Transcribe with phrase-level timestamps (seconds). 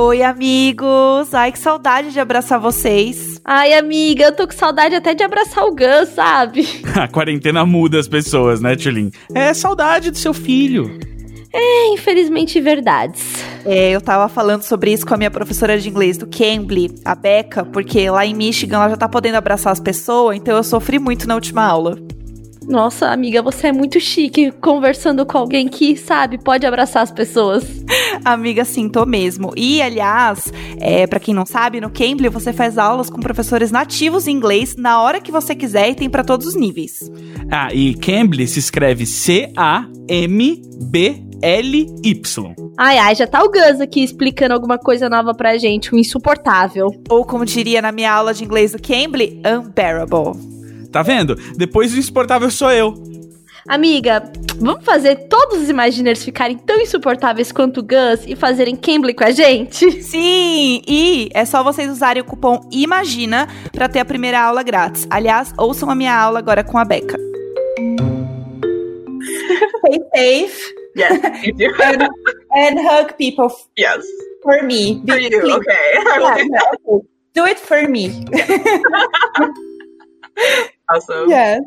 [0.00, 1.34] Oi, amigos!
[1.34, 3.40] Ai, que saudade de abraçar vocês.
[3.44, 6.64] Ai, amiga, eu tô com saudade até de abraçar o Gus, sabe?
[6.94, 9.10] A quarentena muda as pessoas, né, Tulin?
[9.34, 11.00] É saudade do seu filho.
[11.52, 13.42] É, infelizmente, verdades.
[13.64, 17.16] É, eu tava falando sobre isso com a minha professora de inglês do Cambly, a
[17.16, 21.00] Becca, porque lá em Michigan ela já tá podendo abraçar as pessoas, então eu sofri
[21.00, 21.98] muito na última aula.
[22.68, 27.64] Nossa, amiga, você é muito chique conversando com alguém que, sabe, pode abraçar as pessoas.
[28.22, 29.52] Amiga, sim, tô mesmo.
[29.56, 34.28] E, aliás, é, para quem não sabe, no Cambly você faz aulas com professores nativos
[34.28, 37.10] em inglês na hora que você quiser e tem para todos os níveis.
[37.50, 39.54] Ah, e Cambly se escreve C-A-M-B-L-Y.
[42.76, 46.88] Ai, ai, já tá o Gus aqui explicando alguma coisa nova pra gente, um insuportável.
[47.08, 50.57] Ou como diria na minha aula de inglês do Cambly, unbearable.
[50.90, 51.34] Tá vendo?
[51.56, 52.94] Depois o insuportável sou eu.
[53.68, 54.22] Amiga,
[54.56, 59.24] vamos fazer todos os Imaginers ficarem tão insuportáveis quanto o Gus e fazerem Cambly com
[59.24, 60.02] a gente?
[60.02, 65.06] Sim, e é só vocês usarem o cupom IMAGINA para ter a primeira aula grátis.
[65.10, 67.18] Aliás, ouçam a minha aula agora com a Beca.
[69.84, 70.74] Stay safe.
[70.96, 71.66] Yes, you do.
[71.82, 72.08] and,
[72.56, 73.48] and hug people
[73.78, 74.02] yes.
[74.42, 75.02] for me.
[75.06, 75.56] For you, Please.
[75.56, 75.92] okay.
[75.94, 76.38] Yeah.
[77.34, 78.24] Do it for me.
[80.88, 81.28] awesome.
[81.30, 81.60] Yes.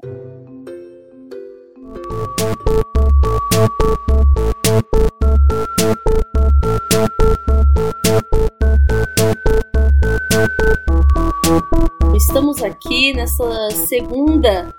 [12.16, 14.74] Estamos aqui nessa segunda.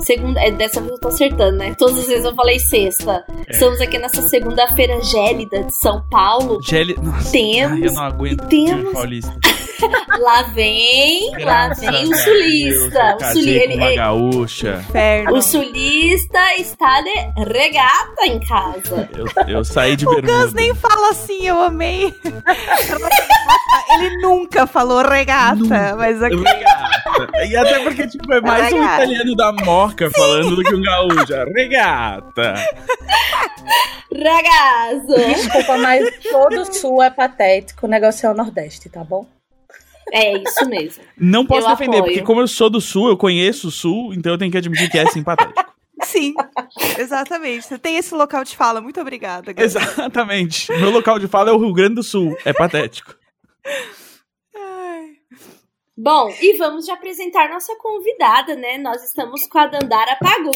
[0.00, 0.40] Segunda.
[0.40, 1.74] É, dessa vez eu tô acertando, né?
[1.78, 3.24] Todas as vezes eu falei sexta.
[3.46, 3.52] É.
[3.52, 6.58] Estamos aqui nessa segunda-feira gélida de São Paulo.
[7.02, 9.38] Nossa, Temos- ai, eu não aguento temos- paulista.
[10.18, 12.88] Lá vem, lá Graças vem o sulista.
[12.90, 14.84] Deus, eu O, casei suli, com ele- uma ele- gaúcha.
[14.88, 15.36] Inferno.
[15.36, 19.08] o sulista está de regata em casa.
[19.16, 20.42] Eu, eu saí de O bermuda.
[20.44, 22.12] Gus nem fala assim, eu amei.
[23.90, 26.36] Ele nunca falou regata, mas aqui.
[26.36, 27.44] Regata.
[27.46, 29.02] E até porque, tipo, é mais um Regata.
[29.04, 31.32] italiano da Moca falando do que um gaúcho.
[31.54, 32.54] Regata.
[34.12, 35.14] Ragazzo!
[35.16, 37.86] Desculpa, mas todo o sul é patético.
[37.86, 39.26] O negócio é o Nordeste, tá bom?
[40.12, 41.02] É isso mesmo.
[41.16, 42.12] Não posso Eu defender, apoio.
[42.12, 44.90] porque como eu sou do Sul, eu conheço o Sul, então eu tenho que admitir
[44.90, 45.68] que é simpatético.
[46.02, 46.32] Sim,
[46.96, 47.66] exatamente.
[47.66, 48.80] Você tem esse local de fala.
[48.80, 49.64] Muito obrigada, Gus.
[49.64, 50.70] Exatamente.
[50.72, 52.36] Meu local de fala é o Rio Grande do Sul.
[52.44, 53.14] É patético.
[54.56, 55.08] Ai.
[55.96, 58.78] Bom, e vamos já apresentar nossa convidada, né?
[58.78, 60.52] Nós estamos com a Dandara Pagu.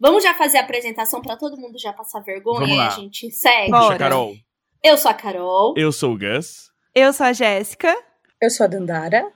[0.00, 3.70] Vamos já fazer a apresentação para todo mundo já passar vergonha e a gente segue.
[3.70, 3.84] Bora.
[3.86, 4.34] Puxa, Carol.
[4.86, 5.74] Eu sou a Carol.
[5.76, 6.70] Eu sou o Gus.
[6.94, 7.92] Eu sou a Jéssica.
[8.40, 9.32] Eu sou a Dandara.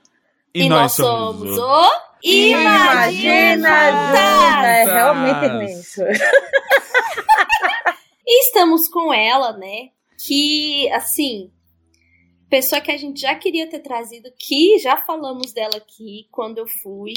[0.55, 1.61] E, nós, somos, o...
[1.61, 1.89] o
[2.23, 3.69] Imagina
[4.65, 6.01] É realmente isso.
[8.25, 9.89] E estamos com ela, né?
[10.25, 11.51] Que, assim,
[12.49, 16.67] pessoa que a gente já queria ter trazido, que já falamos dela aqui quando eu
[16.81, 17.11] fui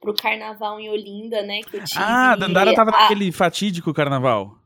[0.00, 1.60] pro carnaval em Olinda, né?
[1.68, 2.02] Que eu tive.
[2.02, 4.56] Ah, a Dandara tava a- naquele fatídico carnaval.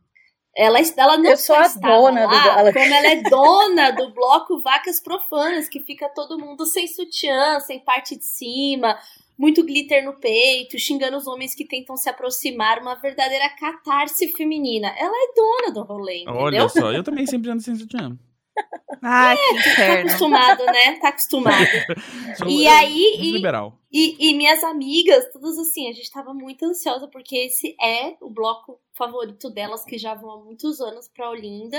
[0.58, 3.90] Ela, ela não Eu sou só a dona do- lá, ela- como ela é dona
[3.92, 8.98] do bloco Vacas Profanas, que fica todo mundo sem sutiã, sem parte de cima,
[9.38, 14.88] muito glitter no peito, xingando os homens que tentam se aproximar, uma verdadeira catarse feminina.
[14.98, 16.40] Ela é dona do rolê, entendeu?
[16.42, 18.18] Olha só, eu também sempre ando sem sutiã.
[19.02, 20.08] Ai, que Tá inferno.
[20.08, 20.92] acostumado, né?
[21.00, 21.66] Tá acostumado.
[22.48, 23.78] E aí, e- Liberal.
[23.92, 28.28] E, e minhas amigas, todas assim, a gente tava muito ansiosa, porque esse é o
[28.30, 31.78] bloco favorito delas, que já vão há muitos anos pra Olinda.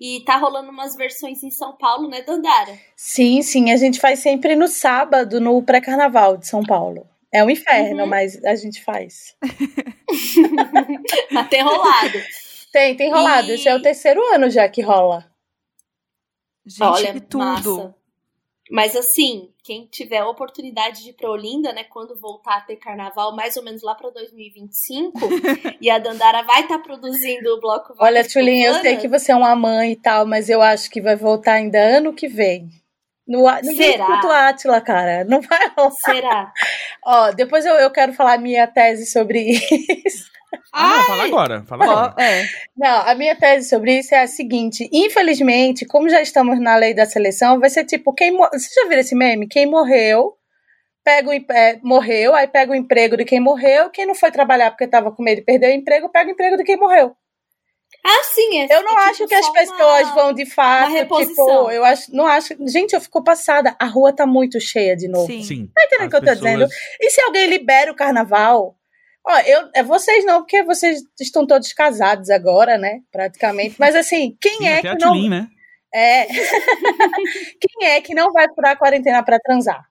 [0.00, 2.78] E tá rolando umas versões em São Paulo, né, Dandara?
[2.94, 7.04] Sim, sim, a gente faz sempre no sábado, no pré-carnaval de São Paulo.
[7.32, 8.08] É um inferno, Uhum.
[8.08, 9.34] mas a gente faz.
[11.36, 12.18] Até rolado.
[12.72, 13.50] Tem, tem rolado.
[13.50, 15.24] E- Esse é o terceiro ano já que rola.
[16.68, 17.38] Gente, Olha, que tudo.
[17.38, 17.94] massa.
[18.70, 22.76] Mas assim, quem tiver a oportunidade de ir pra Olinda, né, quando voltar a ter
[22.76, 25.18] carnaval, mais ou menos lá pra 2025,
[25.80, 29.36] e a Dandara vai estar produzindo o bloco Olha, Tchulin, eu sei que você é
[29.36, 32.68] uma mãe e tal, mas eu acho que vai voltar ainda ano que vem.
[33.26, 34.04] No, ninguém Será?
[34.04, 35.24] escuta o Átila, cara.
[35.24, 35.90] Não vai rolar.
[36.02, 36.52] Será?
[37.04, 39.50] Ó, depois eu, eu quero falar minha tese sobre
[40.06, 40.30] isso.
[40.72, 41.62] Ah, não, fala agora.
[41.64, 42.14] Fala agora.
[42.22, 42.44] É.
[42.76, 46.94] Não, a minha tese sobre isso é a seguinte: infelizmente, como já estamos na lei
[46.94, 49.46] da seleção, vai ser tipo quem mo- você já viu esse meme?
[49.48, 50.34] Quem morreu
[51.04, 53.88] pega o é, morreu, aí pega o emprego de quem morreu.
[53.90, 56.56] Quem não foi trabalhar porque estava com medo de perder o emprego, pega o emprego
[56.56, 57.14] de quem morreu.
[58.04, 60.92] Ah, sim, é Eu não é acho tipo que as pessoas uma- vão de fato,
[60.92, 61.34] reposição.
[61.46, 62.54] tipo, eu acho, não acho.
[62.68, 63.74] Gente, eu fico passada.
[63.80, 65.26] A rua tá muito cheia de novo.
[65.26, 65.42] Sim.
[65.42, 65.70] Sim.
[65.74, 66.58] Tá entendendo o que eu tô dizendo?
[66.68, 68.76] pessoas- E se alguém libera o carnaval?
[69.28, 73.00] Ó, eu, é vocês não, porque vocês estão todos casados agora, né?
[73.12, 73.76] Praticamente.
[73.78, 75.12] Mas assim, quem Sim, é que não.
[75.12, 75.48] Tulin, né?
[75.92, 76.26] É.
[77.60, 79.84] quem é que não vai furar a quarentena para transar?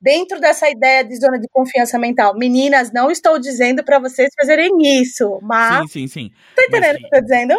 [0.00, 2.34] Dentro dessa ideia de zona de confiança mental.
[2.34, 4.70] Meninas, não estou dizendo para vocês fazerem
[5.00, 5.90] isso, mas.
[5.90, 6.30] Sim, sim, sim.
[6.56, 7.54] Tá entendendo o que eu tô dizendo?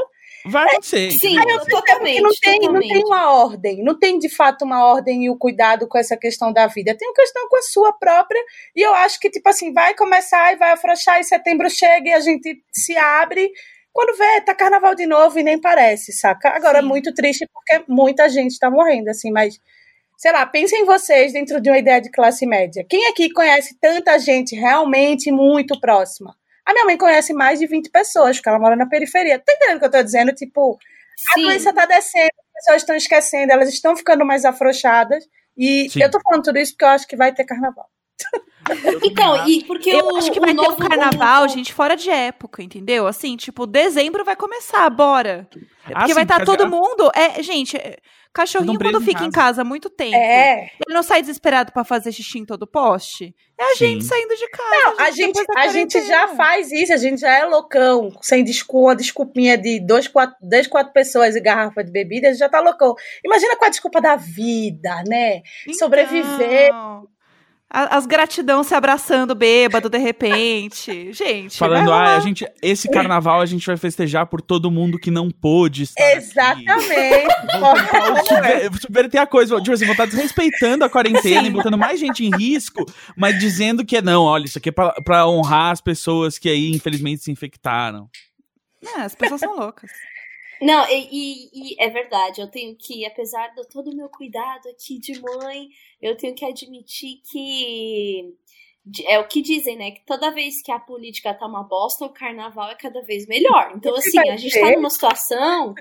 [0.45, 1.12] Vai acontecer.
[1.12, 1.57] Sim, entendeu?
[1.57, 2.21] eu totalmente.
[2.21, 2.94] Porque não tem, não totalmente.
[2.94, 6.53] tem uma ordem, não tem de fato uma ordem e o cuidado com essa questão
[6.53, 6.95] da vida.
[6.97, 8.41] Tem uma questão com a sua própria,
[8.75, 12.13] e eu acho que, tipo assim, vai começar e vai afrouxar, e setembro chega e
[12.13, 13.51] a gente se abre.
[13.91, 16.50] Quando vê, tá carnaval de novo e nem parece, saca?
[16.50, 16.88] Agora é Sim.
[16.88, 19.59] muito triste porque muita gente tá morrendo, assim, mas.
[20.18, 22.86] Sei lá, pensem vocês dentro de uma ideia de classe média.
[22.89, 26.36] Quem aqui conhece tanta gente realmente muito próxima?
[26.69, 29.39] A minha mãe conhece mais de 20 pessoas, porque ela mora na periferia.
[29.39, 30.31] Tá entendendo o que eu tô dizendo?
[30.31, 30.77] Tipo,
[31.31, 31.42] a Sim.
[31.42, 35.27] doença tá descendo, as pessoas estão esquecendo, elas estão ficando mais afrouxadas.
[35.57, 36.04] E Sim.
[36.04, 37.89] eu tô falando tudo isso porque eu acho que vai ter carnaval.
[39.04, 42.10] Então, e porque Eu o, acho que vai ter um carnaval, o- gente, fora de
[42.10, 43.07] época, entendeu?
[43.07, 45.48] Assim, tipo, dezembro vai começar, bora.
[45.51, 47.12] Porque Ah, sim, vai estar porque todo já- mundo.
[47.16, 47.98] É, gente, é,
[48.33, 49.45] cachorrinho quando em fica em casa.
[49.48, 50.16] casa há muito tempo.
[50.16, 50.69] É.
[50.86, 53.33] Ele não sai desesperado pra fazer xixi em todo poste.
[53.60, 53.88] É a Sim.
[53.94, 54.69] gente saindo de casa.
[54.83, 58.95] Não, a gente, a gente já faz isso, a gente já é loucão, sem desculpa,
[58.95, 62.60] desculpinha de dois, quatro, dez, quatro pessoas e garrafa de bebida, a gente já tá
[62.62, 62.94] loucão.
[63.25, 65.42] Imagina com a desculpa da vida, né?
[65.77, 66.68] sobreviver.
[66.68, 67.19] Então, a-
[67.71, 71.13] As gratidão se abraçando bêbado de repente.
[71.13, 71.56] Gente.
[71.56, 75.30] Falando, ah, a gente, esse carnaval a gente vai festejar por todo mundo que não
[75.30, 76.18] pôde estar aqui.
[76.18, 77.27] Exatamente.
[78.27, 79.56] Subver- subverter a coisa.
[79.62, 82.83] Tipo assim, vão estar desrespeitando a quarentena e botando mais gente em risco,
[83.16, 86.50] mas dizendo que é não, olha, isso aqui é pra, pra honrar as pessoas que
[86.50, 88.10] aí, infelizmente, se infectaram.
[88.98, 89.92] É, as pessoas são loucas.
[90.61, 94.67] Não, e, e- e é verdade, eu tenho que, apesar de todo o meu cuidado
[94.69, 95.69] aqui de mãe,
[96.01, 98.33] eu tenho que admitir que
[99.06, 99.91] é o que dizem, né?
[99.91, 103.73] Que toda vez que a política tá uma bosta, o carnaval é cada vez melhor.
[103.75, 104.61] Então, assim, a gente ser.
[104.61, 105.75] tá numa situação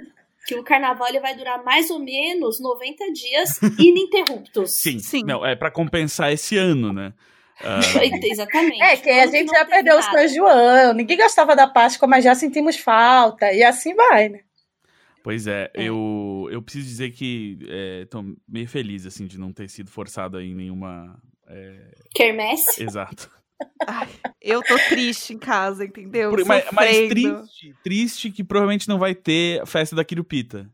[0.47, 4.73] que o carnaval ele vai durar mais ou menos 90 dias ininterruptos.
[4.81, 5.25] Sim, Sim.
[5.25, 7.13] Não, é pra compensar esse ano, né?
[7.61, 7.81] Ah,
[8.23, 8.83] Exatamente.
[8.83, 10.19] É, que a gente já perdeu o nada.
[10.19, 14.41] São João, ninguém gostava da Páscoa, mas já sentimos falta, e assim vai, né?
[15.29, 15.83] Pois é, É.
[15.89, 20.41] Eu, eu preciso dizer que é, tô meio feliz, assim, de não ter sido forçado
[20.41, 21.21] em nenhuma...
[21.47, 22.83] é, Quermesse.
[22.83, 23.31] Exato.
[23.87, 24.09] Ai,
[24.41, 26.31] eu tô triste em casa, entendeu?
[26.31, 30.71] Por- mas, mas triste, triste que provavelmente não vai ter festa da Quirupita.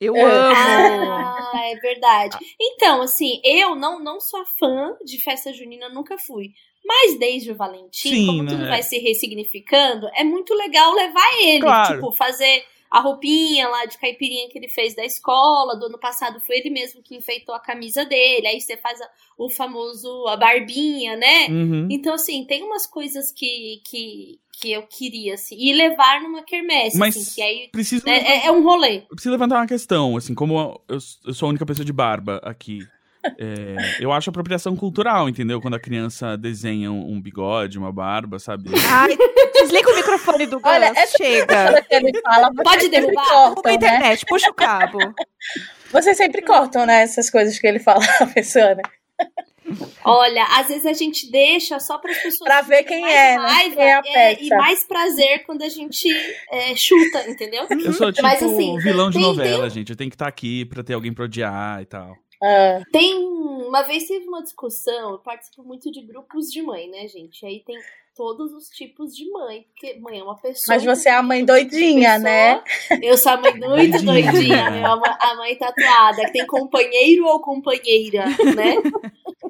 [0.00, 0.22] Eu É.
[0.22, 1.10] amo.
[1.10, 2.36] Ah, é verdade.
[2.60, 6.50] Então, assim, eu não, não sou fã de festa junina, nunca fui.
[6.84, 8.50] Mas desde o Valentim, Sim, como né?
[8.50, 11.60] tudo vai se ressignificando, é muito legal levar ele.
[11.62, 11.94] Claro.
[11.94, 15.76] Tipo, fazer a roupinha lá de caipirinha que ele fez da escola.
[15.76, 18.46] Do ano passado foi ele mesmo que enfeitou a camisa dele.
[18.46, 21.46] Aí você faz a- o famoso, a barbinha, né?
[21.48, 21.88] Uhum.
[21.90, 25.56] Então, assim, tem umas coisas que, que, que eu queria, assim.
[25.58, 28.98] E levar numa quermesse, Mas assim, que aí preciso, né, é, é um rolê.
[28.98, 32.40] eu preciso levantar uma questão, assim, como eu, eu sou a única pessoa de barba
[32.44, 32.78] aqui.
[33.38, 35.60] é, eu acho apropriação cultural, entendeu?
[35.60, 38.70] Quando a criança desenha um, um bigode, uma barba, sabe?
[38.88, 39.16] Ai,
[39.66, 40.72] desliga o microfone do Gus.
[40.72, 41.82] Olha, essa Chega.
[41.88, 43.54] Quando ele fala, Pode derrubar?
[43.64, 43.74] A né?
[43.74, 44.98] internet, puxa o cabo.
[45.90, 47.02] Vocês sempre cortam, né?
[47.02, 48.82] Essas coisas que ele fala, a pessoa, né?
[50.04, 53.44] Olha, às vezes a gente deixa só para as pessoas Pra ver quem é, né?
[53.44, 56.08] raiva Quem é a é, e mais prazer quando a gente
[56.52, 57.66] é, chuta, entendeu?
[57.70, 59.90] Eu sou tipo Mas, assim, vilão de tem- novela, gente.
[59.90, 62.16] Eu tenho que estar aqui pra ter alguém pra odiar e tal.
[62.40, 67.08] Ah, Tem uma vez teve uma discussão, eu participo muito de grupos de mãe, né,
[67.08, 67.44] gente?
[67.44, 67.76] Aí tem
[68.16, 70.74] todos os tipos de mãe, porque mãe é uma pessoa.
[70.74, 72.18] mas você é a mãe doidinha, pessoa.
[72.18, 72.64] né?
[73.02, 74.02] Eu sou a mãe muito Doidinha.
[74.32, 78.76] doidinha, meu, a mãe- tatuada, que tem companheiro ou companheira, né?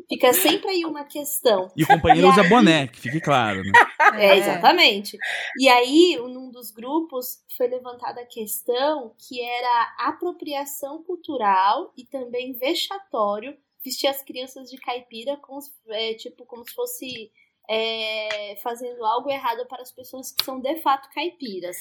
[0.09, 1.69] Fica sempre aí uma questão.
[1.77, 3.73] E o companheiro E usa aí- boné, que fique claro, né?
[4.19, 5.19] É, exatamente.
[5.59, 12.53] E aí, num dos grupos, foi levantada a questão que era apropriação cultural e também
[12.53, 17.31] vexatório vestir as crianças de caipira com, os- é, tipo, como se fosse
[17.69, 21.77] é, fazendo algo errado para as pessoas que são de fato caipiras.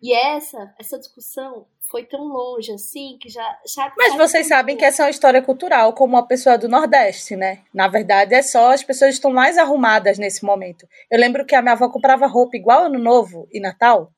[0.00, 3.58] E essa, essa discussão foi tão longe assim que já.
[3.74, 7.36] já Mas vocês sabem que essa é uma história cultural, como uma pessoa do Nordeste,
[7.36, 7.62] né?
[7.72, 10.86] Na verdade, é só as pessoas estão mais arrumadas nesse momento.
[11.10, 14.10] Eu lembro que a minha avó comprava roupa igual Ano Novo e Natal.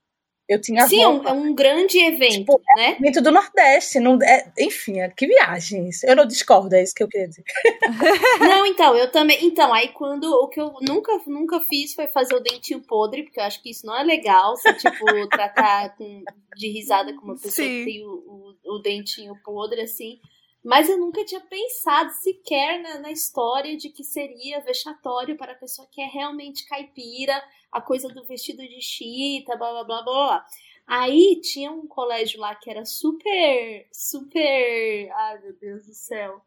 [0.48, 1.30] Eu tinha Sim, é um, roupa.
[1.30, 2.96] é um grande evento, Tipo, né?
[3.00, 3.98] Muito do Nordeste.
[3.98, 6.06] Não, é, enfim, é, que viagem isso.
[6.06, 7.42] Eu não discordo, é isso que eu queria dizer.
[8.38, 9.44] Não, então, eu também.
[9.44, 10.24] Então, aí quando.
[10.24, 13.70] O que eu nunca, nunca fiz foi fazer o dentinho podre, porque eu acho que
[13.70, 14.56] isso não é legal.
[14.56, 16.22] Você, tipo, tratar com,
[16.56, 17.78] de risada com uma pessoa Sim.
[17.78, 20.20] que tem o, o, o dentinho podre, assim.
[20.66, 25.56] Mas eu nunca tinha pensado sequer na, na história de que seria vexatório para a
[25.56, 30.46] pessoa que é realmente caipira, a coisa do vestido de chita, blá blá blá blá.
[30.84, 35.08] Aí tinha um colégio lá que era super, super.
[35.14, 36.42] Ai meu Deus do céu.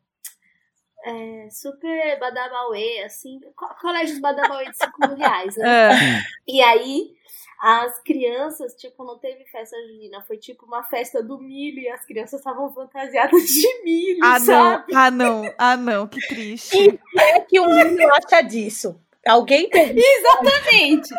[1.06, 3.40] É, super badabauê, assim.
[3.80, 5.94] Colégios badabauê de 5 mil reais, né?
[5.94, 6.24] É.
[6.46, 7.16] E aí
[7.62, 12.06] as crianças, tipo, não teve festa junina, foi tipo uma festa do milho e as
[12.06, 14.46] crianças estavam fantasiadas de milho, Ah, não.
[14.46, 14.96] sabe?
[14.96, 15.54] Ah, não.
[15.58, 16.08] Ah, não.
[16.08, 16.78] Que triste.
[16.78, 19.00] E o que é que o mundo acha disso?
[19.28, 21.10] Alguém teve Exatamente.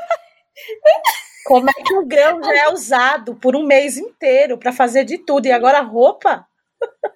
[1.45, 5.19] como é que o grão já é usado por um mês inteiro pra fazer de
[5.19, 6.47] tudo e agora a roupa?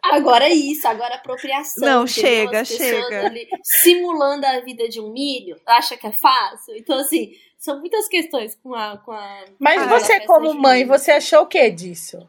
[0.03, 1.89] Agora é isso, agora apropriação.
[1.89, 3.27] Não, chega, chega.
[3.27, 6.77] ali simulando a vida de um milho, acha que é fácil.
[6.77, 7.33] Então, assim,
[7.65, 8.99] são muitas questões com a.
[8.99, 12.29] Com a Mas a você, como mãe, você achou o que disso?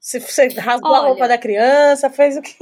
[0.00, 1.08] Se você rasgou a Olha.
[1.08, 2.58] roupa da criança, fez o quê?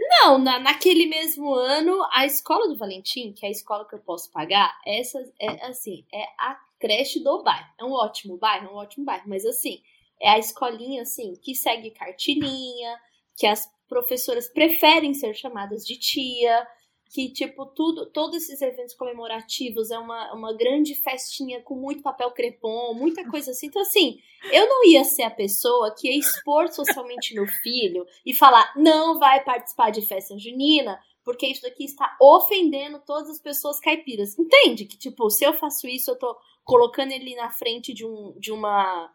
[0.00, 3.98] Não, na, naquele mesmo ano, a escola do Valentim, que é a escola que eu
[3.98, 7.66] posso pagar, essa é assim, é a creche do bairro.
[7.78, 9.82] É um ótimo bairro, é um ótimo bairro, mas assim,
[10.20, 12.98] é a escolinha assim que segue cartilinha,
[13.36, 16.66] que as professoras preferem ser chamadas de tia,
[17.10, 22.30] que tipo tudo, todos esses eventos comemorativos é uma, uma grande festinha com muito papel
[22.32, 23.66] crepom, muita coisa assim.
[23.66, 24.18] Então assim,
[24.52, 29.18] eu não ia ser a pessoa que ia expor socialmente meu filho e falar, não
[29.18, 34.38] vai participar de festa junina, porque isso daqui está ofendendo todas as pessoas caipiras.
[34.38, 34.86] Entende?
[34.86, 36.34] Que, tipo, se eu faço isso, eu tô
[36.64, 39.12] colocando ele na frente de, um, de uma.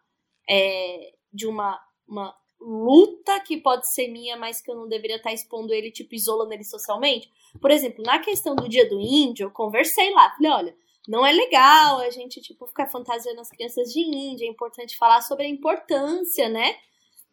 [0.48, 5.34] é, de uma, uma luta que pode ser minha, mas que eu não deveria estar
[5.34, 7.30] expondo ele, tipo, isolando ele socialmente.
[7.60, 10.76] Por exemplo, na questão do dia do índio, eu conversei lá, falei, olha,
[11.08, 15.22] não é legal a gente, tipo, ficar fantasiando as crianças de índia, é importante falar
[15.22, 16.78] sobre a importância, né,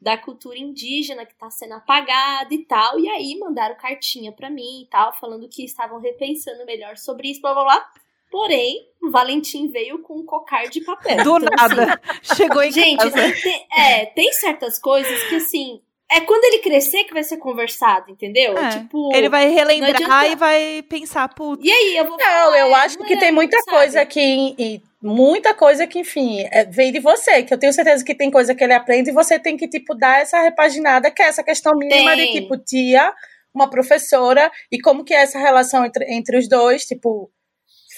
[0.01, 4.83] da cultura indígena que tá sendo apagada e tal, e aí mandaram cartinha pra mim
[4.83, 7.93] e tal, falando que estavam repensando melhor sobre isso, blá blá blá.
[8.31, 11.17] Porém, o Valentim veio com um cocar de papel.
[11.25, 12.01] Do Então, assim, nada.
[12.23, 13.33] Chegou em Gente, casa.
[13.43, 15.81] tem, é, tem certas coisas que, assim,
[16.13, 18.57] é quando ele crescer que vai ser conversado, entendeu?
[18.57, 22.25] É, Tipo, Ele vai relembrar adianta- e vai pensar, putz, e aí, eu vou Não,
[22.25, 23.77] falar, eu é, acho não que é, tem muita sabe?
[23.77, 24.55] coisa que.
[24.59, 28.31] E muita coisa que, enfim, é, vem de você, que eu tenho certeza que tem
[28.31, 31.43] coisa que ele aprende e você tem que, tipo, dar essa repaginada, que é essa
[31.43, 32.33] questão mínima de, Tem.
[32.43, 33.13] tipo, tia,
[33.55, 37.31] uma professora, e como que é essa relação entre, entre os dois, tipo.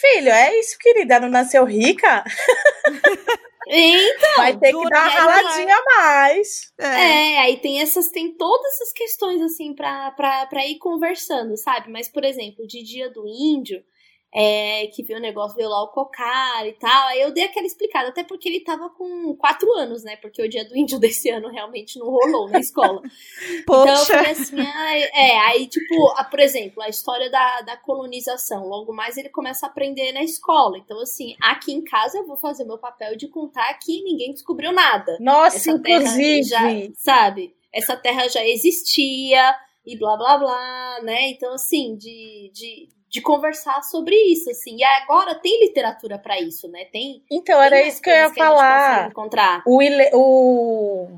[0.03, 2.25] Filho, é isso, querida, não nasceu rica?
[3.69, 6.73] Então, Vai ter que dar uma raladinha a mais.
[6.79, 7.35] é.
[7.35, 11.91] É, aí tem essas, tem todas essas questões assim pra, pra, pra ir conversando, sabe?
[11.91, 13.83] Mas, por exemplo, de dia do índio,
[14.35, 17.67] é, que viu o negócio, veio lá o cocar e tal, aí eu dei aquela
[17.67, 20.17] explicada, até porque ele tava com quatro anos, né?
[20.17, 23.03] Porque o dia do índio desse ano realmente não rolou na escola.
[23.63, 24.15] Então eu Poxa.
[24.15, 28.93] falei assim, ah, é, aí tipo, ah, por exemplo, a história da, da colonização, logo
[28.93, 30.79] mais ele começa a aprender na escola.
[30.79, 34.73] Então assim, aqui em casa eu vou fazer meu papel de contar que ninguém descobriu
[34.73, 35.17] nada.
[35.21, 36.43] Nossa, Essa inclusive.
[36.45, 36.61] já,
[36.97, 37.55] sabe?
[37.73, 41.31] Essa terra já existia e blá blá blá, né?
[41.31, 44.77] Então assim, de, de, de conversar sobre isso, assim.
[44.79, 46.87] E agora tem literatura pra isso, né?
[46.91, 49.09] Tem Então, tem era isso que eu ia gente consegue falar.
[49.11, 49.63] encontrar.
[49.67, 51.09] O, Ile- o,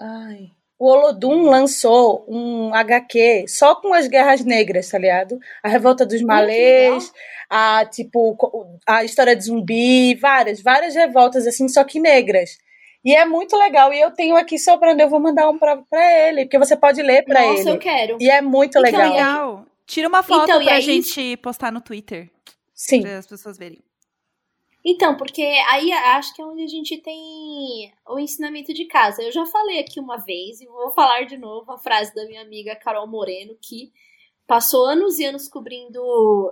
[0.00, 5.38] ai, o Olodum lançou um HQ só com as guerras negras, tá ligado?
[5.64, 7.12] A revolta dos malês,
[7.50, 8.36] a tipo
[8.86, 12.58] a história de zumbi, várias, várias revoltas assim, só que negras.
[13.04, 13.92] E é muito legal.
[13.92, 17.02] E eu tenho aqui sobrando, eu vou mandar um pra, pra ele, porque você pode
[17.02, 17.78] ler pra Nossa, eu ele.
[17.78, 18.16] quero.
[18.20, 19.10] E é muito Então, legal.
[19.12, 19.66] Legal.
[19.86, 22.30] Tira uma foto Então, pra aí- gente postar no Twitter,
[22.74, 23.02] Sim.
[23.02, 23.82] pra as pessoas verem.
[24.84, 29.20] Então, porque aí acho que é onde a gente tem o ensinamento de casa.
[29.22, 32.40] Eu já falei aqui uma vez e vou falar de novo a frase da minha
[32.42, 33.92] amiga Carol Moreno, que
[34.46, 36.00] passou anos e anos cobrindo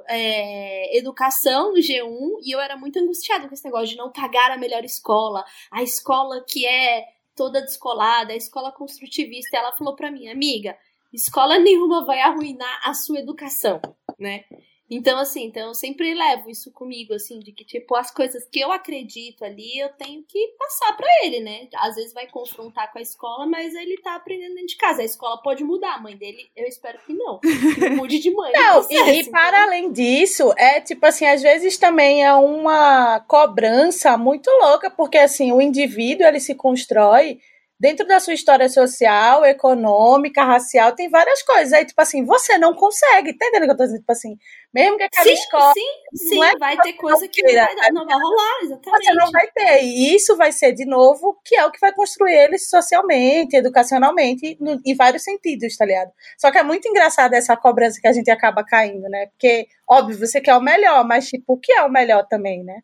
[0.09, 4.51] é, educação no G1 e eu era muito angustiada com esse negócio de não pagar
[4.51, 7.05] a melhor escola, a escola que é
[7.37, 9.57] toda descolada, a escola construtivista.
[9.57, 10.77] E ela falou pra mim, amiga,
[11.15, 13.81] escola nenhuma vai arruinar a sua educação,
[14.19, 14.45] né?
[14.91, 18.61] Então, assim, então eu sempre levo isso comigo, assim, de que, tipo, as coisas que
[18.61, 21.69] eu acredito ali, eu tenho que passar pra ele, né?
[21.77, 25.01] Às vezes vai confrontar com a escola, mas ele tá aprendendo dentro de casa.
[25.01, 27.41] A escola pode mudar, a mãe dele, eu espero que não.
[27.41, 28.53] Que mude de mãe.
[28.55, 33.21] Não, processo, e, e para além disso, é tipo assim, às vezes também é uma
[33.21, 37.41] cobrança muito louca, porque assim, o indivíduo ele se constrói
[37.79, 41.73] dentro da sua história social, econômica, racial, tem várias coisas.
[41.73, 44.01] Aí, tipo assim, você não consegue, tá entendendo o que eu tô dizendo?
[44.01, 44.37] Tipo assim,
[44.73, 46.35] Mesmo que aquela Sim, escola sim, sim.
[46.37, 49.05] não é vai ter coisa que não vai, dar, não vai rolar, exatamente.
[49.07, 49.83] você não vai ter.
[49.85, 54.57] E isso vai ser, de novo, que é o que vai construir eles socialmente, educacionalmente,
[54.61, 56.11] no- em vários sentidos, tá ligado?
[56.39, 59.27] Só que é muito engraçado essa cobrança que a gente acaba caindo, né?
[59.27, 62.81] Porque, óbvio, você quer o melhor, mas, tipo, o que é o melhor também, né?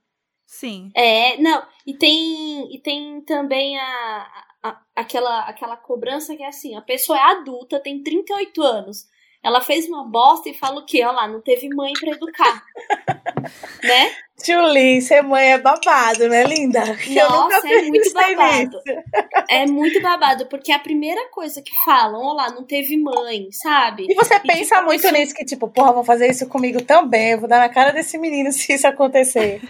[0.47, 0.91] Sim.
[0.95, 6.77] É, não, e tem, e tem também a, a- aquela, aquela cobrança que é assim,
[6.77, 9.05] a pessoa é adulta, tem 38 anos,
[9.43, 11.03] ela fez uma bosta e fala o quê?
[11.03, 12.63] Olha lá, não teve mãe pra educar.
[13.83, 14.11] né?
[14.43, 16.81] Tchuli, ser mãe é babado, né, linda?
[16.81, 18.57] Nossa, é muito babado.
[18.59, 19.03] nisso.
[19.51, 23.49] É muito babado, porque é a primeira coisa que falam, olha lá, não teve mãe,
[23.53, 24.07] sabe?
[24.09, 26.83] E você E, pensa tipo, muito isso- nisso, que tipo, porra, vou fazer isso comigo
[26.83, 29.61] também, eu vou dar na cara desse menino se isso acontecer.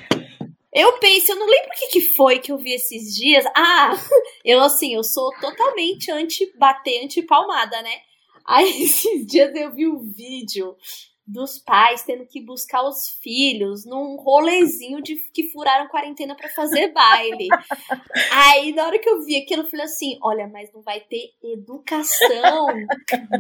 [0.73, 3.45] Eu penso, eu não lembro o que, que foi que eu vi esses dias.
[3.57, 3.93] Ah,
[4.45, 8.03] eu assim, eu sou totalmente anti-bater, anti-palmada, né?
[8.47, 10.77] Aí esses dias eu vi um vídeo
[11.31, 16.89] dos pais tendo que buscar os filhos num rolezinho de que furaram quarentena pra fazer
[16.93, 17.49] baile.
[18.33, 21.33] Aí na hora que eu vi aquilo, eu falei assim: olha, mas não vai ter
[21.43, 22.67] educação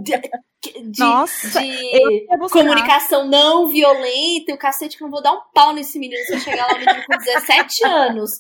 [0.02, 5.32] de, de, Nossa, de comunicação não violenta, e o cacete que eu não vou dar
[5.32, 8.30] um pau nesse menino se eu chegar lá, menino com 17 anos,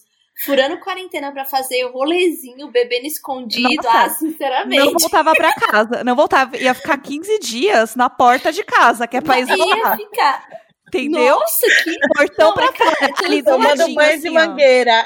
[0.44, 3.82] furando quarentena pra fazer o rolezinho, bebendo escondido.
[3.82, 4.92] Nossa, ah, Não sinceramente.
[4.92, 6.04] voltava pra casa.
[6.04, 6.56] Não voltava.
[6.56, 10.48] Ia ficar 15 dias na porta de casa, que é pra Ia ficar.
[10.92, 11.36] Entendeu?
[11.38, 11.98] Nossa, que.
[12.16, 12.96] Portão pra fora.
[13.24, 15.04] Ali Tomando banho assim, de mangueira.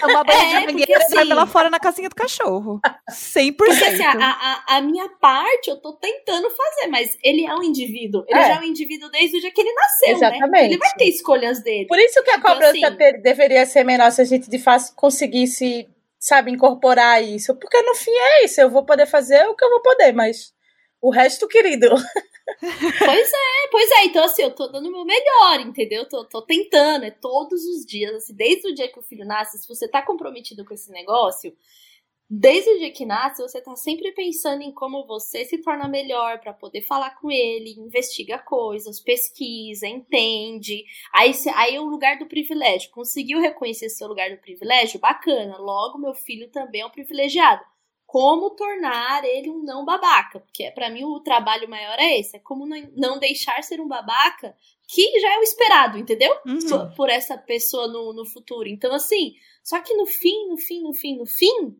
[0.00, 2.80] Tomar banho É, de mangueira e vai assim- lá fora na casinha do cachorro.
[3.10, 3.56] 100%.
[3.56, 7.62] Porque assim, a, a, a minha parte eu tô tentando fazer, mas ele é um
[7.62, 8.24] indivíduo.
[8.28, 8.42] Ele É.
[8.44, 10.14] já é um indivíduo desde o dia que ele nasceu, né?
[10.36, 10.64] Exatamente.
[10.66, 11.86] Ele vai ter escolhas dele.
[11.86, 14.94] Por isso que a Então, cobrança assim- deveria ser menor se a gente de fato
[14.94, 17.54] conseguisse, sabe, incorporar isso.
[17.58, 20.52] Porque no fim é isso, eu vou poder fazer o que eu vou poder, mas
[21.00, 21.88] o resto, querido.
[22.98, 24.04] Pois é, pois é.
[24.06, 26.08] Então, assim, eu tô dando o meu melhor, entendeu?
[26.08, 28.14] Tô, tô tentando, é todos os dias.
[28.14, 31.54] Assim, desde o dia que o filho nasce, se você tá comprometido com esse negócio,
[32.28, 36.40] desde o dia que nasce, você tá sempre pensando em como você se torna melhor
[36.40, 40.84] pra poder falar com ele, investiga coisas, pesquisa, entende.
[41.12, 42.90] Aí, aí é o lugar do privilégio.
[42.90, 45.00] Conseguiu reconhecer seu lugar do privilégio?
[45.00, 45.58] Bacana.
[45.58, 47.62] Logo, meu filho também é um privilegiado
[48.08, 52.40] como tornar ele um não babaca, porque para mim o trabalho maior é esse, é
[52.40, 54.56] como não- deixar ser um babaca,
[54.88, 56.34] que já é o esperado, entendeu?
[56.46, 56.58] Uhum.
[56.66, 58.66] Por- Por essa pessoa no, no futuro.
[58.66, 61.76] Então, assim, só que no fim, no fim, no fim, no fim,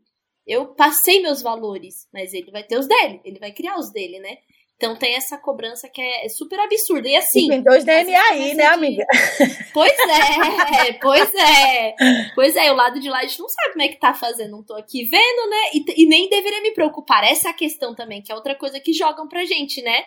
[0.46, 4.18] eu passei meus valores, mas ele vai ter os dele, ele vai criar os dele,
[4.18, 4.36] né?
[4.78, 7.08] Então tem essa cobrança que é super absurda.
[7.08, 9.06] E assim, tem dois DNA aí, começa né, de- amiga?
[9.74, 11.94] Pois é, pois é.
[12.34, 14.52] Pois é, o lado de lá a gente não sabe como é que tá fazendo.
[14.52, 15.70] Não tô aqui vendo, né?
[15.74, 17.24] E, e nem deveria me preocupar.
[17.24, 20.04] Essa é a questão também, que é outra coisa que jogam pra gente, né?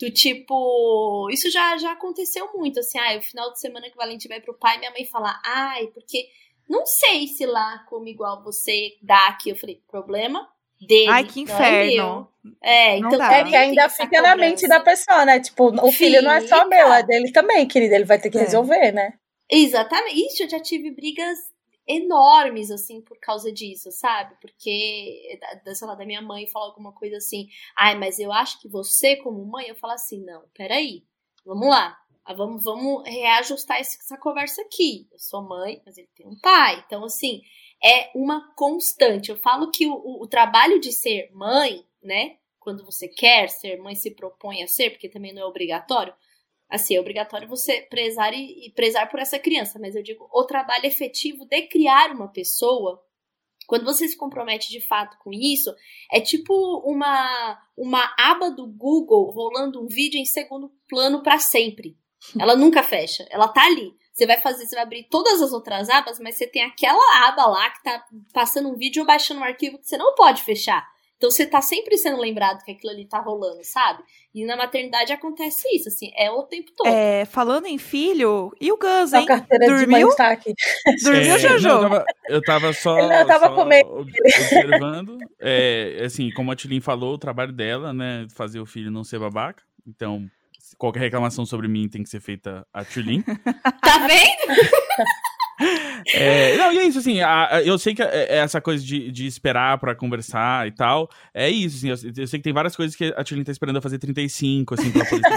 [0.00, 3.98] Do tipo, isso já, já aconteceu muito, assim, ah, o final de semana que o
[3.98, 6.26] Valente vai pro pai, minha mãe fala, ai, porque
[6.66, 9.50] não sei se lá como igual você dá aqui.
[9.50, 10.48] Eu falei, problema
[10.80, 11.08] dele.
[11.10, 12.28] Ai, que não é inferno.
[12.62, 13.32] É, Não então dá.
[13.34, 15.40] É que ainda fica na mente da pessoa, né?
[15.40, 17.94] Tipo, o filho não é só meu, é dele também, querido.
[17.94, 18.40] Ele vai ter que É.
[18.40, 19.14] resolver, né?
[19.50, 20.18] Exatamente.
[20.26, 21.38] Ixi, eu já tive brigas
[21.86, 24.34] enormes, assim, por causa disso, sabe?
[24.40, 25.38] Porque,
[25.74, 29.16] sei lá, da minha mãe falar alguma coisa assim, ai, mas eu acho que você,
[29.16, 31.02] como mãe, eu falo assim, não, peraí,
[31.44, 31.96] vamos lá.
[32.24, 35.08] Ah, Vamos, vamos reajustar essa conversa aqui.
[35.10, 36.80] Eu sou mãe, mas ele tem um pai.
[36.86, 37.40] Então, assim,
[37.82, 39.30] é uma constante.
[39.30, 42.36] Eu falo que o, o- trabalho de ser mãe, né?
[42.58, 46.14] Quando você quer ser mãe, se propõe a ser, porque também não é obrigatório.
[46.68, 50.44] Assim, é obrigatório você prezar e, e prezar por essa criança, mas eu digo o
[50.44, 53.02] trabalho efetivo de criar uma pessoa.
[53.66, 55.74] Quando você se compromete de fato com isso,
[56.12, 56.52] é tipo
[56.84, 61.96] uma uma aba do Google rolando um vídeo em segundo plano para sempre.
[62.38, 63.94] Ela nunca fecha, ela tá ali.
[64.20, 67.46] Você vai fazer, você vai abrir todas as outras abas, mas você tem aquela aba
[67.46, 68.04] lá que tá
[68.34, 70.86] passando um vídeo ou baixando um arquivo que você não pode fechar.
[71.16, 74.02] Então você tá sempre sendo lembrado que aquilo ali tá rolando, sabe?
[74.34, 76.86] E na maternidade acontece isso, assim, é o tempo todo.
[76.86, 79.24] É, falando em filho, e o Gus, hein?
[79.24, 79.88] carteira de Dormiu?
[79.88, 80.52] mãe está aqui.
[81.02, 81.68] Dormiu, É, Jojo?
[81.68, 85.16] não, eu, tava, eu tava só, Eu tava só observando.
[85.40, 88.26] É, assim, como a Tilin falou, o trabalho dela, né?
[88.34, 89.62] Fazer o filho não ser babaca.
[89.86, 90.26] Então,
[90.78, 93.22] qualquer reclamação sobre mim tem que ser feita a Tilin.
[93.82, 94.60] Tá vendo?
[96.14, 98.82] É, não, e é isso, assim, a- a- eu sei que é- é essa coisa
[98.82, 102.52] de, de esperar pra conversar e tal, é isso, assim, eu, eu sei que tem
[102.52, 105.20] várias coisas que a Tilin tá esperando eu fazer 35, assim, pra poder.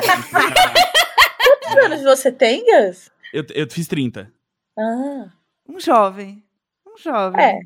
[1.44, 3.12] Quantos anos você tem, Gus?
[3.34, 4.32] eu, eu fiz 30.
[4.80, 5.26] Ah,
[5.68, 6.42] Um jovem.
[6.88, 7.44] Um jovem.
[7.44, 7.60] É.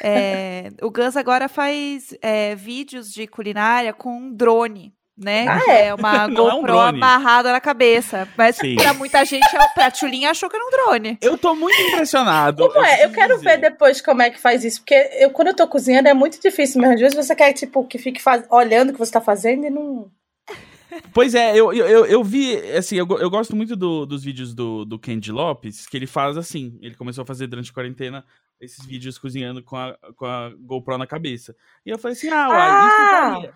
[0.00, 4.94] É, o Gus agora faz é, vídeos de culinária com um drone.
[5.18, 5.46] Né?
[5.48, 8.28] Ah, Que é uma Não é um GoPro amarrada na cabeça.
[8.36, 8.76] Mas Sim.
[8.76, 11.18] pra muita gente, é- pra Tchulinha achou que era um drone.
[11.20, 12.68] Eu tô muito impressionado.
[12.68, 13.04] Como é?
[13.04, 13.44] Eu quero dizer.
[13.44, 14.80] ver depois como é que faz isso.
[14.80, 16.94] Porque eu, quando eu tô cozinhando é muito difícil mesmo.
[16.94, 18.44] Às vezes você quer, tipo, que fique faz...
[18.50, 20.10] olhando o que você tá fazendo e não.
[21.12, 24.54] Pois é, eu, eu, eu, eu vi, assim, eu, eu gosto muito do- dos vídeos
[24.54, 26.78] do, do Candy Lopes, que ele faz assim.
[26.80, 28.24] Ele começou a fazer durante a quarentena
[28.60, 31.54] esses vídeos cozinhando com a, com a GoPro na cabeça.
[31.84, 33.32] E eu falei assim, ah, uai, isso eu Ah!
[33.34, 33.52] faria.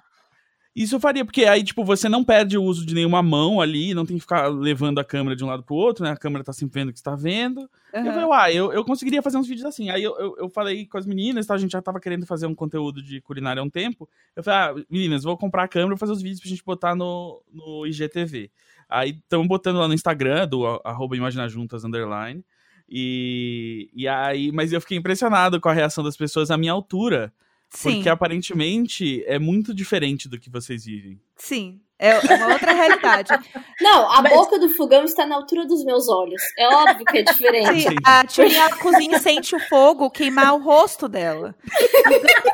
[0.75, 3.93] Isso eu faria, porque aí, tipo, você não perde o uso de nenhuma mão ali,
[3.93, 6.11] não tem que ficar levando a câmera de um lado pro outro, né?
[6.11, 7.69] A câmera tá sempre vendo o que você tá vendo.
[8.07, 9.91] Eu falei, uai, eu, eu conseguiria fazer uns vídeos assim.
[9.91, 11.53] Aí eu, eu, eu falei com as meninas, tá?
[11.55, 14.09] a gente já tava querendo fazer um conteúdo de culinária há um tempo.
[14.35, 16.95] Eu falei, ah, meninas, vou comprar a câmera e fazer os vídeos pra gente botar
[16.95, 18.51] no, no IGTV.
[18.89, 22.43] Aí estamos botando lá no Instagram, do arroba imaginajuntas, underline.
[22.89, 27.31] E, e aí, mas eu fiquei impressionado com a reação das pessoas à minha altura.
[27.75, 31.21] Sim, Porque aparentemente é muito diferente do que vocês vivem.
[31.37, 31.81] sim.
[31.99, 33.29] É, é uma outra realidade.
[33.81, 36.43] Não, a Mas- boca do fogão está na altura dos meus olhos.
[36.59, 37.81] É óbvio que é diferente.
[37.83, 41.55] Sim, a Tchulinha cozinha e sente o fogo queimar o rosto dela.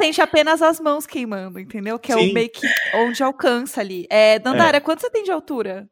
[0.02, 1.98] Sente apenas as mãos queimando, entendeu?
[1.98, 2.30] Que é Sim.
[2.30, 4.06] o meio que onde alcança ali.
[4.10, 5.88] É, Dandara, quanto você tem de altura?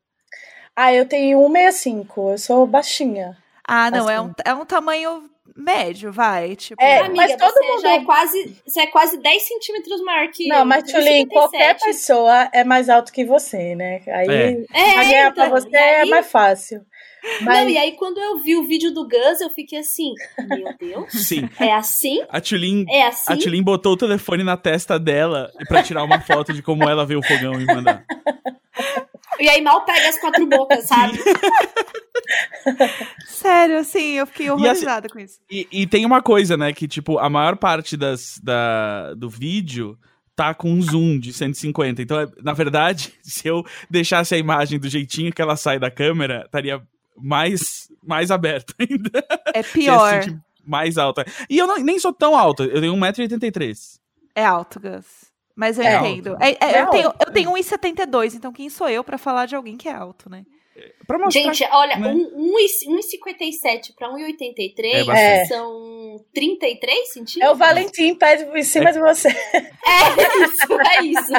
[0.76, 2.32] Ah, eu tenho 1,65.
[2.32, 3.38] Eu sou baixinha.
[3.66, 6.54] Ah, não, é um, é um tamanho médio, vai.
[6.56, 10.00] Tipo, É, Amiga, mas todo você mundo- já é quase, você é quase 10 centímetros
[10.02, 10.64] maior que Não, eu.
[10.66, 11.84] mas, Tulin, qualquer 57.
[11.84, 14.02] pessoa é mais alto que você, né?
[14.08, 14.50] Aí, É.
[14.72, 16.80] É, pra ganhar pra então, você e aí- é mais fácil.
[17.42, 20.12] Mas, Não, e aí quando eu vi o vídeo do Gus, eu fiquei assim,
[20.48, 21.48] meu Deus, Sim.
[21.58, 22.22] é assim?
[22.28, 23.32] A Tulin, É assim?
[23.32, 27.04] a Tulin botou o telefone na testa dela pra tirar uma foto de como ela
[27.04, 28.04] vê o fogão e mandar.
[29.40, 31.18] E aí mal pega as quatro bocas, sabe?
[33.26, 35.38] sério, assim, eu fiquei assim- horrorizada com isso.
[35.50, 36.72] E, e tem uma coisa, né?
[36.72, 39.98] Que, tipo, a maior parte das, da, do vídeo
[40.34, 42.02] tá com um zoom de 150.
[42.02, 45.90] Então, é- na verdade, se eu deixasse a imagem do jeitinho que ela sai da
[45.90, 46.82] câmera, estaria
[47.16, 49.24] mais, mais aberto ainda.
[49.54, 50.22] É pior.
[50.64, 51.24] mais alta.
[51.48, 52.64] E eu não- nem sou tão alta.
[52.64, 53.98] Eu tenho 1,83m.
[54.34, 55.25] É alto, Gus.
[55.56, 56.36] Mas eu É entendo.
[56.38, 59.56] É- é, É eu, tenho, eu tenho 1,72, então quem sou eu pra falar de
[59.56, 60.44] alguém que é alto, né?
[61.06, 61.40] Pra mostrar.
[61.42, 62.08] Gente, olha, né?
[62.08, 67.54] um, um, e- 1,57 para 1,83 É são 33 é centímetros?
[67.54, 69.28] o Valentim pede em cima de você.
[69.88, 71.32] É isso, é isso.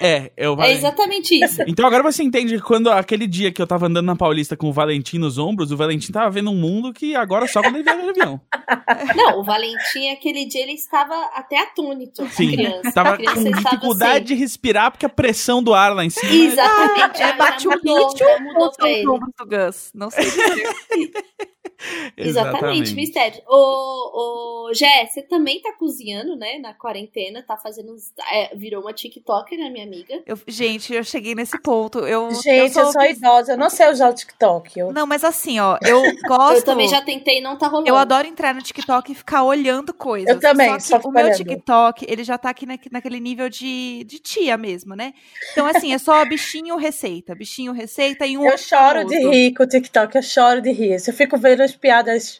[0.00, 1.62] É, eu É exatamente isso.
[1.68, 4.68] Então agora você entende que quando aquele dia que eu tava andando na Paulista com
[4.68, 7.84] o Valentim nos ombros, o Valentim tava vendo um mundo que agora só quando ele
[7.84, 8.40] viaja de avião.
[9.14, 12.22] Não, o Valentim, aquele dia, ele estava até atônito.
[12.22, 12.92] a Sim, criança.
[12.92, 14.24] tava a criança com dificuldade assim.
[14.24, 16.32] de respirar porque a pressão do ar lá em cima.
[16.32, 17.22] Exatamente.
[17.22, 17.70] É, já bate o
[18.16, 19.90] já mudou são os ombros do Gus?
[19.94, 20.74] Não sei dizer.
[22.16, 23.40] Exatamente, mistério.
[23.48, 26.58] Ô, ô, Jé, você também tá cozinhando, né?
[26.58, 28.12] Na quarentena, tá fazendo uns.
[28.32, 30.22] é, virou uma TikToker, né, minha amiga?
[30.26, 32.00] Eu- gente, eu cheguei nesse ponto.
[32.00, 34.78] Eu, Gente, eu sou sou idosa, eu não sei usar o TikTok.
[34.78, 34.92] Eu...
[34.92, 36.56] Não, mas assim, ó, eu gosto.
[36.58, 37.88] Eu também já tentei e não tá rolando.
[37.88, 40.28] Eu adoro entrar no TikTok e ficar olhando coisas.
[40.34, 41.36] Eu também, Só que só o meu olhando.
[41.36, 45.12] TikTok, ele já tá aqui na- naquele nível de, de tia mesmo, né?
[45.52, 49.54] Então, assim, é só bichinho receita, bichinho receita e um Eu outro choro de rir
[49.54, 50.96] com o TikTok, eu choro de rir.
[51.06, 52.38] Eu fico vendo as piadas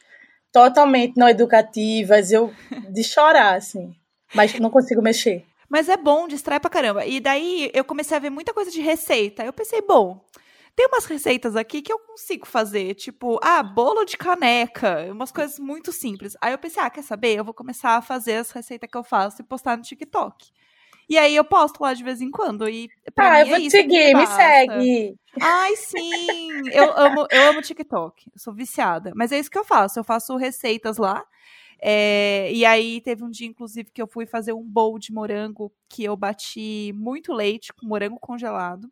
[0.52, 2.52] totalmente não educativas, eu
[2.90, 3.94] de chorar, assim.
[4.34, 5.44] Mas não consigo mexer.
[5.68, 7.04] Mas é bom, distrai pra caramba.
[7.04, 9.44] E daí eu comecei a ver muita coisa de receita.
[9.44, 10.24] Eu pensei, bom,
[10.76, 15.58] tem umas receitas aqui que eu consigo fazer, tipo, ah, bolo de caneca, umas coisas
[15.58, 16.36] muito simples.
[16.40, 17.36] Aí eu pensei, ah, quer saber?
[17.36, 20.52] Eu vou começar a fazer as receitas que eu faço e postar no TikTok.
[21.08, 22.68] E aí eu posto lá de vez em quando.
[22.68, 25.16] E ah, eu vou é te seguir, me segue.
[25.40, 26.68] Ai, sim!
[26.72, 28.30] Eu amo, eu amo TikTok.
[28.32, 29.12] Eu sou viciada.
[29.14, 29.98] Mas é isso que eu faço.
[29.98, 31.24] Eu faço receitas lá.
[31.80, 35.72] É, e aí teve um dia, inclusive, que eu fui fazer um bowl de morango
[35.88, 38.90] que eu bati muito leite com morango congelado.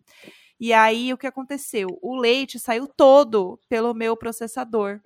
[0.60, 1.98] E aí o que aconteceu?
[2.00, 5.00] O leite saiu todo pelo meu processador.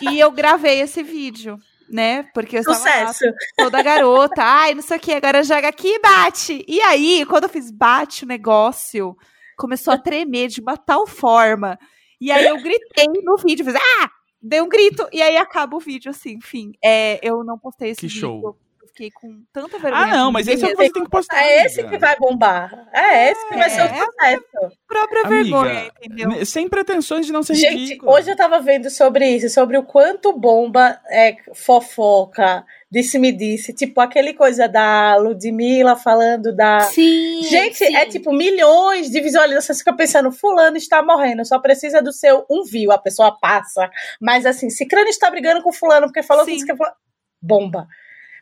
[0.00, 1.58] e eu gravei esse vídeo,
[1.94, 2.24] né?
[2.34, 3.34] Porque eu estava lá Sucesso.
[3.56, 6.64] toda garota, ai, não sei o que, agora joga aqui e bate.
[6.66, 9.16] E aí, quando eu fiz bate o negócio,
[9.56, 11.78] começou a tremer de uma tal forma.
[12.20, 14.10] E aí eu gritei no vídeo, fiz, ah!
[14.42, 16.72] Dei um grito, e aí acaba o vídeo assim, enfim.
[16.84, 18.20] É, eu não postei esse Que vídeo.
[18.20, 18.58] show.
[18.96, 20.04] Fiquei com tanta vergonha.
[20.04, 21.36] Ah, não, mas esse é o que você tem que postar.
[21.42, 21.96] É esse amiga.
[21.96, 22.88] que vai bombar.
[22.92, 23.88] É esse que vai ser o É.
[23.88, 24.72] sucesso.
[24.86, 26.46] própria Amiga, vergonha, entendeu?
[26.46, 28.12] Sem pretensões de não ser Gente, ridículo.
[28.12, 34.32] hoje eu tava vendo sobre isso, sobre o quanto bomba é fofoca, disse-me-disse, tipo aquele
[34.32, 36.78] coisa da Ludmilla falando da.
[36.80, 37.42] Sim.
[37.42, 37.96] Gente, sim.
[37.96, 39.78] é tipo milhões de visualizações.
[39.78, 43.90] Você fica pensando, fulano está morrendo, só precisa do seu um view, a pessoa passa.
[44.20, 46.52] Mas assim, Cicrano está brigando com fulano porque falou Sim.
[46.52, 46.94] que isso que é fulano.
[47.42, 47.88] Bomba.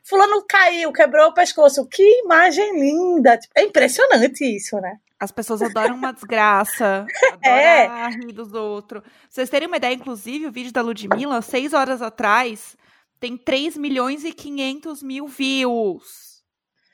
[0.04, 1.86] Fulano caiu, quebrou o pescoço.
[1.86, 3.36] Que imagem linda.
[3.38, 4.98] Tipo, é impressionante isso, né?
[5.20, 7.06] As pessoas adoram uma desgraça,
[7.44, 7.86] É.
[7.86, 9.02] adoram rir dos outros.
[9.02, 12.76] Pra vocês terem uma ideia, inclusive, o vídeo da Ludmilla, seis horas atrás,
[13.20, 16.42] tem 3 milhões e 500 mil views.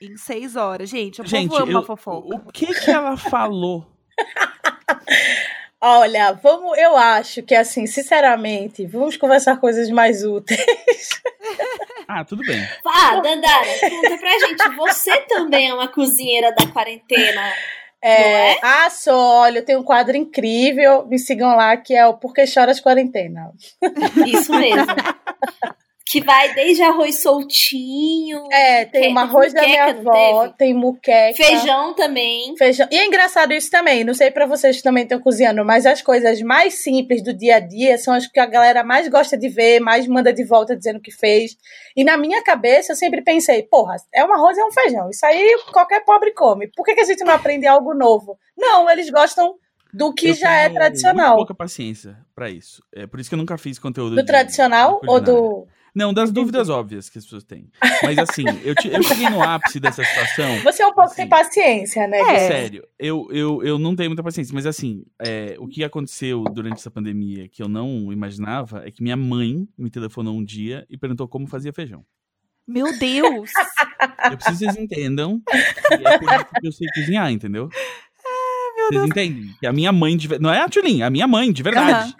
[0.00, 0.88] Em seis horas.
[0.90, 2.36] Gente, o Gente, povo ama eu- fofoca.
[2.36, 3.86] o que que ela falou?
[5.80, 10.60] Olha, vamos, eu acho que assim, sinceramente, vamos conversar coisas mais úteis.
[12.10, 12.66] Ah, tudo bem.
[12.86, 14.76] Ah, Dandara, conta pra gente.
[14.76, 17.52] Você também é uma cozinheira da quarentena.
[18.00, 22.06] É, Não Ah, sou, olha, eu tenho um quadro incrível, me sigam lá, que é
[22.06, 23.52] o Por que Choras Quarentena.
[24.26, 24.86] Isso mesmo.
[26.10, 30.54] Que vai desde arroz soltinho, É, tem uma arroz da minha avó, teve?
[30.56, 31.34] tem muqueca.
[31.36, 32.56] feijão também.
[32.56, 32.88] Feijão.
[32.90, 34.04] E é engraçado isso também.
[34.04, 37.56] Não sei pra vocês que também estão cozinhando, mas as coisas mais simples do dia
[37.56, 40.76] a dia são as que a galera mais gosta de ver, mais manda de volta
[40.76, 41.56] dizendo que fez.
[41.96, 45.10] E na minha cabeça eu sempre pensei, porra, é um arroz e é um feijão.
[45.10, 46.68] Isso aí qualquer pobre come.
[46.74, 48.38] Por que, que a gente não aprende algo novo?
[48.56, 49.54] Não, eles gostam
[49.92, 51.36] do que Eu já é tradicional.
[51.36, 52.82] Muito pouca paciência pra isso.
[52.94, 55.66] É por isso que eu nunca fiz conteúdo Do de- tradicional de ou do.
[55.94, 57.70] Não, das dúvidas óbvias que as pessoas têm.
[58.02, 60.58] Mas assim, eu, te- eu cheguei no ápice dessa situação.
[60.62, 62.18] Você é um pouco Assim, sem paciência, né?
[62.20, 62.48] É.
[62.48, 66.74] Sério, eu, eu, eu não tenho muita paciência, mas assim, é, o que aconteceu durante
[66.78, 70.96] essa pandemia que eu não imaginava é que minha mãe me telefonou um dia e
[70.96, 72.04] perguntou como fazia feijão.
[72.66, 73.50] Meu Deus!
[74.30, 77.68] Eu preciso que vocês entendam que é por isso que eu sei cozinhar, entendeu?
[78.90, 79.54] Vocês entendem?
[79.60, 82.14] Que a minha mãe, de, não é a Tulin, a minha mãe, de verdade.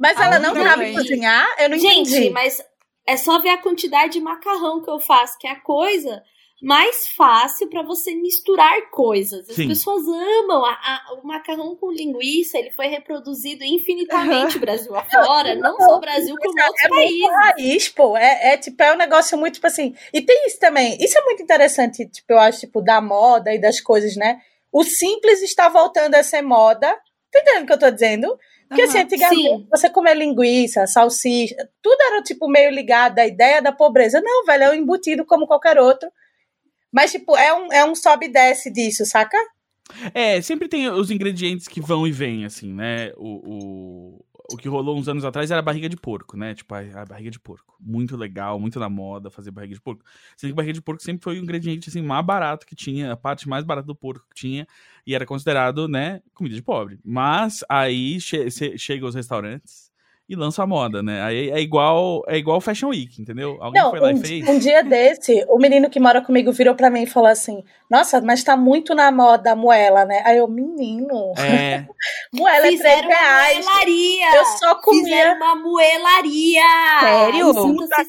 [0.00, 1.46] Mas ela não sabe cozinhar?
[1.58, 2.30] Eu não Gente, entendi.
[2.30, 2.60] mas
[3.06, 6.22] é só ver a quantidade de macarrão que eu faço, que é a coisa
[6.62, 9.48] mais fácil pra você misturar coisas.
[9.48, 9.68] As Sim.
[9.68, 15.76] pessoas amam a- a- o macarrão com linguiça, ele foi reproduzido infinitamente Brasil afora, não
[15.78, 17.18] só o Brasil, como outros é países.
[17.20, 18.16] muito raiz, pô.
[18.16, 19.94] É, é, tipo, é um negócio muito, tipo assim.
[20.12, 20.98] E tem isso também.
[21.00, 24.38] Isso é muito interessante, tipo, eu acho, tipo, da moda e das coisas, né?
[24.70, 26.88] O simples está voltando a ser moda.
[27.32, 28.38] Tá entendendo o que eu tô dizendo?
[28.70, 29.66] Porque assim, antigamente, Sim.
[29.68, 34.20] você comer linguiça, salsicha, tudo era, tipo, meio ligado à ideia da pobreza.
[34.20, 36.08] Não, velho, é um embutido como qualquer outro.
[36.92, 39.36] Mas, tipo, é um, é um sobe e desce disso, saca?
[40.14, 43.10] É, sempre tem os ingredientes que vão e vêm, assim, né?
[43.16, 46.54] O, o, o que rolou uns anos atrás era a barriga de porco, né?
[46.54, 47.76] Tipo, a, a barriga de porco.
[47.80, 50.04] Muito legal, muito na moda fazer barriga de porco.
[50.36, 53.16] Sendo que barriga de porco sempre foi o ingrediente, assim, mais barato que tinha, a
[53.16, 54.64] parte mais barata do porco que tinha,
[55.06, 56.98] e era considerado, né, comida de pobre.
[57.04, 59.89] Mas aí che che- chegam os restaurantes
[60.30, 61.20] e lançam a moda, né?
[61.22, 63.58] Aí é igual, é igual Fashion Week, entendeu?
[63.60, 64.48] Alguém Não, foi lá um, e fez.
[64.48, 68.20] um dia desse, o menino que mora comigo virou pra mim e falou assim: Nossa,
[68.20, 70.22] mas tá muito na moda a moela, né?
[70.24, 71.84] Aí eu, menino, É,
[72.32, 73.66] moela é três Fizeram uma reais.
[73.66, 74.36] moelaria!
[74.36, 75.02] Eu só comia.
[75.02, 76.62] Fizeram uma moelaria!
[77.00, 77.52] Sério?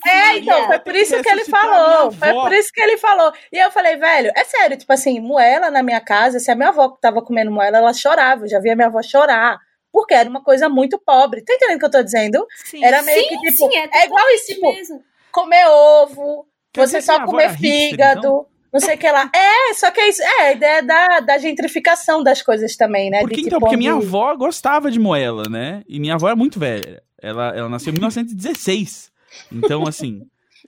[0.07, 2.11] É, então, foi por isso que ele falou.
[2.11, 3.31] Foi por isso que ele falou.
[3.51, 6.69] E eu falei, velho, é sério, tipo assim, moela na minha casa, se a minha
[6.69, 8.43] avó que tava comendo moela, ela chorava.
[8.45, 9.57] Eu já via minha avó chorar.
[9.91, 11.43] Porque era uma coisa muito pobre.
[11.43, 12.45] Tá entendendo o que eu tô dizendo?
[12.63, 12.83] Sim.
[12.83, 13.57] Era meio Sim, que tipo.
[13.71, 15.03] sim, é, é igual isso, tipo, mesmo.
[15.31, 18.45] comer ovo, Quer você só avó comer era hipster, fígado, então?
[18.71, 19.29] não sei o que lá.
[19.35, 20.21] É, só que é isso.
[20.21, 23.19] É, a ideia da, da gentrificação das coisas também, né?
[23.19, 25.83] Porque, De, então, tipo, porque minha avó gostava de moela, né?
[25.87, 27.03] E minha avó é muito velha.
[27.21, 29.11] Ela, ela nasceu em 1916.
[29.51, 30.21] Então, assim,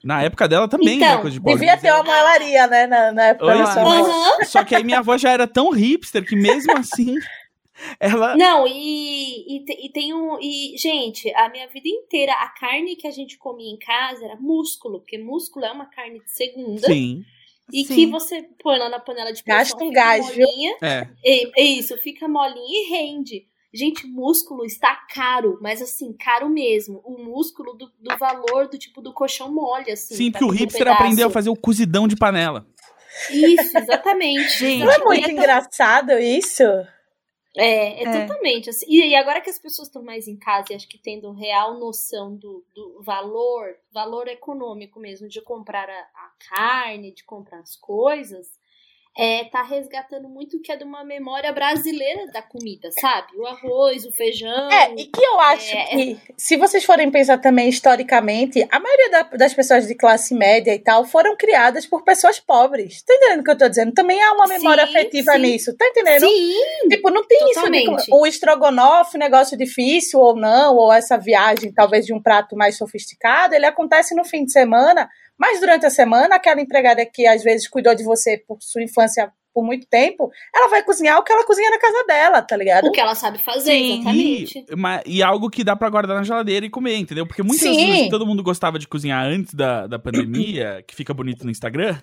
[0.04, 1.56] na época dela também Então, era coisa de pobre.
[1.60, 2.88] Devia ter uma ela- moelaria, né?
[2.88, 4.50] Na, na época Oi, da sua mas-.
[4.50, 7.16] Só que aí minha avó já era tão hipster que mesmo assim
[8.00, 8.36] ela.
[8.38, 10.38] Não, e, e, e tem um.
[10.40, 14.36] E, gente, a minha vida inteira, a carne que a gente comia em casa era
[14.36, 16.86] músculo, porque músculo é uma carne de segunda.
[16.88, 17.24] Sim.
[17.72, 17.96] E Sim.
[17.96, 19.60] que você põe lá na panela de pressão.
[19.60, 20.78] Gasta um fica gás, molinha.
[20.82, 21.08] É.
[21.26, 23.48] É, é isso, fica molinha e rende.
[23.74, 27.02] Gente, músculo está caro, mas assim, caro mesmo.
[27.04, 30.14] O músculo do, do valor do tipo do colchão mole, assim.
[30.14, 31.02] Sim, pra porque o um hipster pedaço.
[31.02, 32.68] aprendeu a fazer o cozidão de panela.
[33.32, 34.60] Isso, exatamente.
[34.60, 36.64] Gente, Não é e muito tão- engraçado isso?
[37.56, 38.26] É, é, É.
[38.28, 38.70] totalmente.
[38.70, 38.86] Assim.
[38.90, 41.80] E, e agora que as pessoas estão mais em casa e acho que tendo real
[41.80, 47.76] noção do, do valor, valor econômico mesmo, de comprar a, a carne, de comprar as
[47.76, 48.48] coisas,
[49.16, 53.38] é, tá resgatando muito o que é de uma memória brasileira da comida, sabe?
[53.38, 54.72] O arroz, o feijão.
[54.72, 55.86] É, e que eu acho É.
[55.86, 60.74] que, se vocês forem pensar também historicamente, a maioria da- das pessoas de classe média
[60.74, 63.04] e tal foram criadas por pessoas pobres.
[63.04, 63.94] Tá entendendo o que eu tô dizendo?
[63.94, 65.40] Também há uma memória Sim, afetiva sim.
[65.40, 66.28] nisso, tá entendendo?
[66.28, 66.54] Sim,
[66.90, 68.06] Tipo, não tem isso Totalmente.
[68.06, 72.78] de o estrogonofe, negócio difícil ou não, ou essa viagem talvez de um prato mais
[72.78, 77.44] sofisticado, ele acontece no fim de semana, mas durante a semana, aquela empregada que às
[77.44, 81.32] vezes cuidou de você por sua infância por muito tempo, ela vai cozinhar o que
[81.32, 82.86] ela cozinha na casa dela, tá ligado?
[82.88, 83.94] O que ela sabe fazer, Sim.
[84.00, 84.66] exatamente.
[85.08, 87.26] E, e algo que dá pra guardar na geladeira e comer, entendeu?
[87.28, 87.76] Porque muitas Sim.
[87.86, 91.52] coisas que todo mundo gostava de cozinhar antes da, da pandemia, que fica bonito no
[91.52, 91.96] Instagram,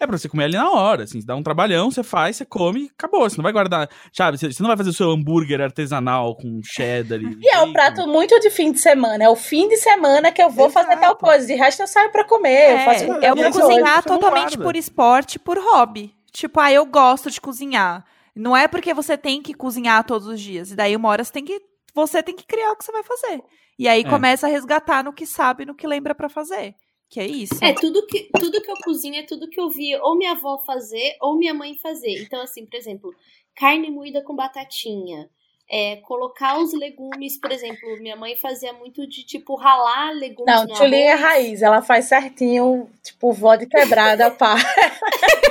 [0.00, 2.82] é pra você comer ali na hora, assim, dá um trabalhão, você faz, você come
[2.84, 3.28] e acabou.
[3.28, 4.38] Você não vai guardar, sabe?
[4.38, 7.38] Você você não vai fazer o seu hambúrguer artesanal com cheddar e...
[7.42, 9.24] E é um prato muito de fim de semana.
[9.24, 11.02] É o fim de semana que eu vou fazer Exato.
[11.02, 11.46] tal coisa.
[11.46, 12.72] De resto, eu saio pra comer.
[12.72, 13.60] eu faço É, qualquer eu vou coisa.
[13.60, 16.12] cozinhar Você totalmente por esporte, por hobby.
[16.32, 18.04] Tipo, ah, eu gosto de cozinhar.
[18.34, 20.70] Não é porque você tem que cozinhar todos os dias.
[20.70, 21.60] E daí uma hora você tem que,
[21.94, 23.42] você tem que criar o que você vai fazer.
[23.78, 24.08] E aí É.
[24.08, 26.74] começa a resgatar no que sabe, no que lembra pra fazer.
[27.10, 27.54] Que é isso.
[27.62, 30.58] É, tudo que, tudo que eu cozinho é tudo que eu vi ou minha avó
[30.66, 32.22] fazer ou minha mãe fazer.
[32.22, 33.10] Então, assim, por exemplo,
[33.56, 35.28] carne moída com batatinha.
[35.70, 40.64] É, colocar os legumes, por exemplo, minha mãe fazia muito de, tipo, ralar legumes Não,
[40.64, 41.60] no Tchulinha é raiz.
[41.60, 44.54] Ela faz certinho, tipo, vó de quebrada, pá.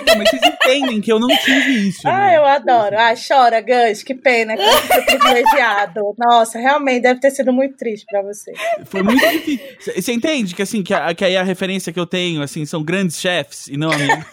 [0.07, 2.37] Não, mas vocês entendem que eu não tive isso, Ah, né?
[2.37, 2.97] eu adoro.
[2.97, 6.01] Ah, chora, Gus, que pena que você foi privilegiado.
[6.17, 8.53] Nossa, realmente deve ter sido muito triste pra você.
[8.85, 10.01] Foi muito difícil.
[10.01, 12.83] Você entende que, assim, que, a- que aí a referência que eu tenho, assim, são
[12.83, 14.25] grandes chefs e não a minha.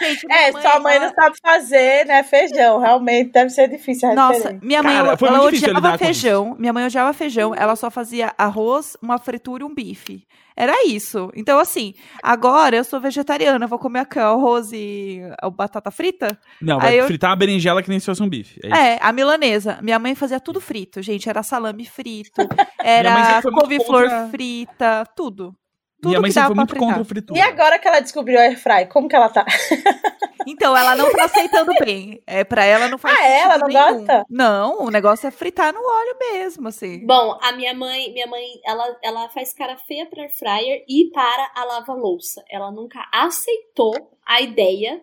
[0.00, 2.78] Gente, É, minha sua mãe ela- não sabe fazer, né, feijão.
[2.80, 4.60] Realmente deve ser difícil a Nossa, referência.
[4.66, 6.56] minha mãe Cara, ela, odiava feijão.
[6.58, 7.54] Minha mãe odiava feijão.
[7.54, 10.24] Ela só fazia arroz, uma fritura e um bife.
[10.56, 11.30] Era isso.
[11.34, 16.38] Então, assim, agora eu sou vegetariana, vou comer aqui, arroz e a batata frita.
[16.60, 18.60] Não, vai Aí eu- fritar a berinjela que nem se fosse um bife.
[18.64, 18.68] É.
[18.94, 19.78] É, a milanesa.
[19.80, 21.28] Minha mãe fazia tudo frito, gente.
[21.30, 22.32] Era salame frito,
[23.18, 25.54] mãe era couve-flor contra- frita, tudo.
[26.00, 26.88] Tudo Minha mãe que sempre foi muito fritar.
[26.88, 27.38] contra o fritura.
[27.38, 29.44] E agora que ela descobriu o airfry, como que ela tá?
[30.46, 32.22] Então, ela não tá aceitando bem.
[32.26, 33.38] É, pra ela não faz Ah, é?
[33.40, 33.98] Ela não nenhum.
[33.98, 34.24] gosta?
[34.28, 37.04] Não, o negócio é fritar no óleo mesmo, assim.
[37.06, 41.10] Bom, a minha mãe, minha mãe, ela, ela faz cara feia para air fryer e
[41.12, 42.42] para a lava-louça.
[42.50, 43.94] Ela nunca aceitou
[44.26, 45.02] a ideia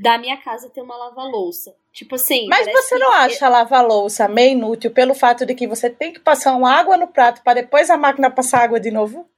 [0.00, 1.74] da minha casa ter uma lava-louça.
[1.92, 2.46] Tipo assim.
[2.48, 6.12] Mas você que- não acha a lava-louça meio inútil pelo fato de que você tem
[6.12, 9.28] que passar uma água no prato para depois a máquina passar água de novo?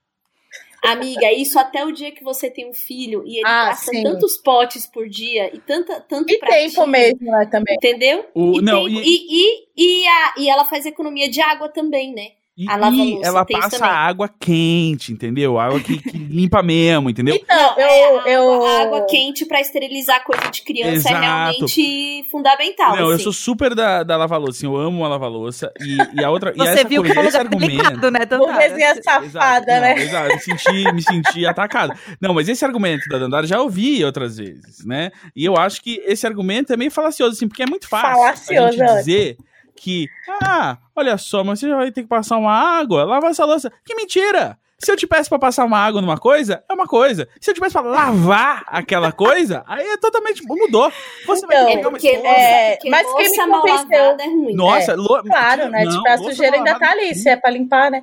[0.83, 4.03] Amiga, isso até o dia que você tem um filho e ele Ah, gasta sim.
[4.03, 7.75] tantos potes por dia e tanta, tanto E pratinho, tempo mesmo, né, também.
[7.77, 8.27] Entendeu?
[8.35, 9.01] O- e, não, tempo.
[9.01, 12.33] e- E, e, e, a, e ela faz economia de água também, né?
[12.61, 13.89] E, A e ela passa também.
[13.95, 15.59] água quente, entendeu?
[15.59, 17.35] Água que, que limpa mesmo, entendeu?
[17.35, 18.67] Então, É, eu, a, eu...
[18.67, 21.17] água, a quente pra esterilizar coisa de criança Exato.
[21.17, 22.97] é realmente fundamental.
[22.97, 23.25] Não, eu assim.
[23.25, 25.73] sou super da, da lava-louça, assim, eu amo a lava-louça.
[25.81, 26.53] E, e a outra.
[26.55, 27.83] e Você essa viu coisa, que é esse lugar argumento.
[27.83, 28.67] delicado, né, Dandara?
[28.67, 29.99] Exato, safada, não, né?
[30.03, 31.95] Exato, me senti, me senti atacado.
[32.21, 35.11] Não, mas esse argumento da Dandara já ouvi outras vezes, né?
[35.35, 38.15] E eu acho que esse argumento é meio falacioso, assim, porque é muito fácil a
[38.35, 39.37] Falacioso, gente é dizer
[39.81, 40.07] que,
[40.43, 43.73] ah, olha só, mas você já vai ter que passar uma água, lava essa louça.
[43.85, 44.59] Que mentira!
[44.83, 47.29] Se eu te peço pra passar uma água numa coisa, é uma coisa.
[47.39, 50.43] Se eu te peço pra lavar aquela coisa, aí é totalmente.
[50.47, 50.91] mudou.
[51.27, 54.55] Você vai Então, ter É porque, é, porque mas quem me convenceu- é ruim.
[54.55, 55.85] Nossa, lo- Claro, né?
[55.85, 58.03] não, tipo, a sujeira ainda tá ali, se é pra limpar, né?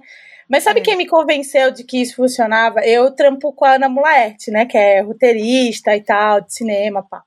[0.50, 0.84] Mas sabe É.
[0.84, 2.80] quem me convenceu de que isso funcionava?
[2.86, 4.66] Eu trampo com a Ana Mulaerte, né?
[4.66, 7.24] Que é roteirista e tal, de cinema, pá.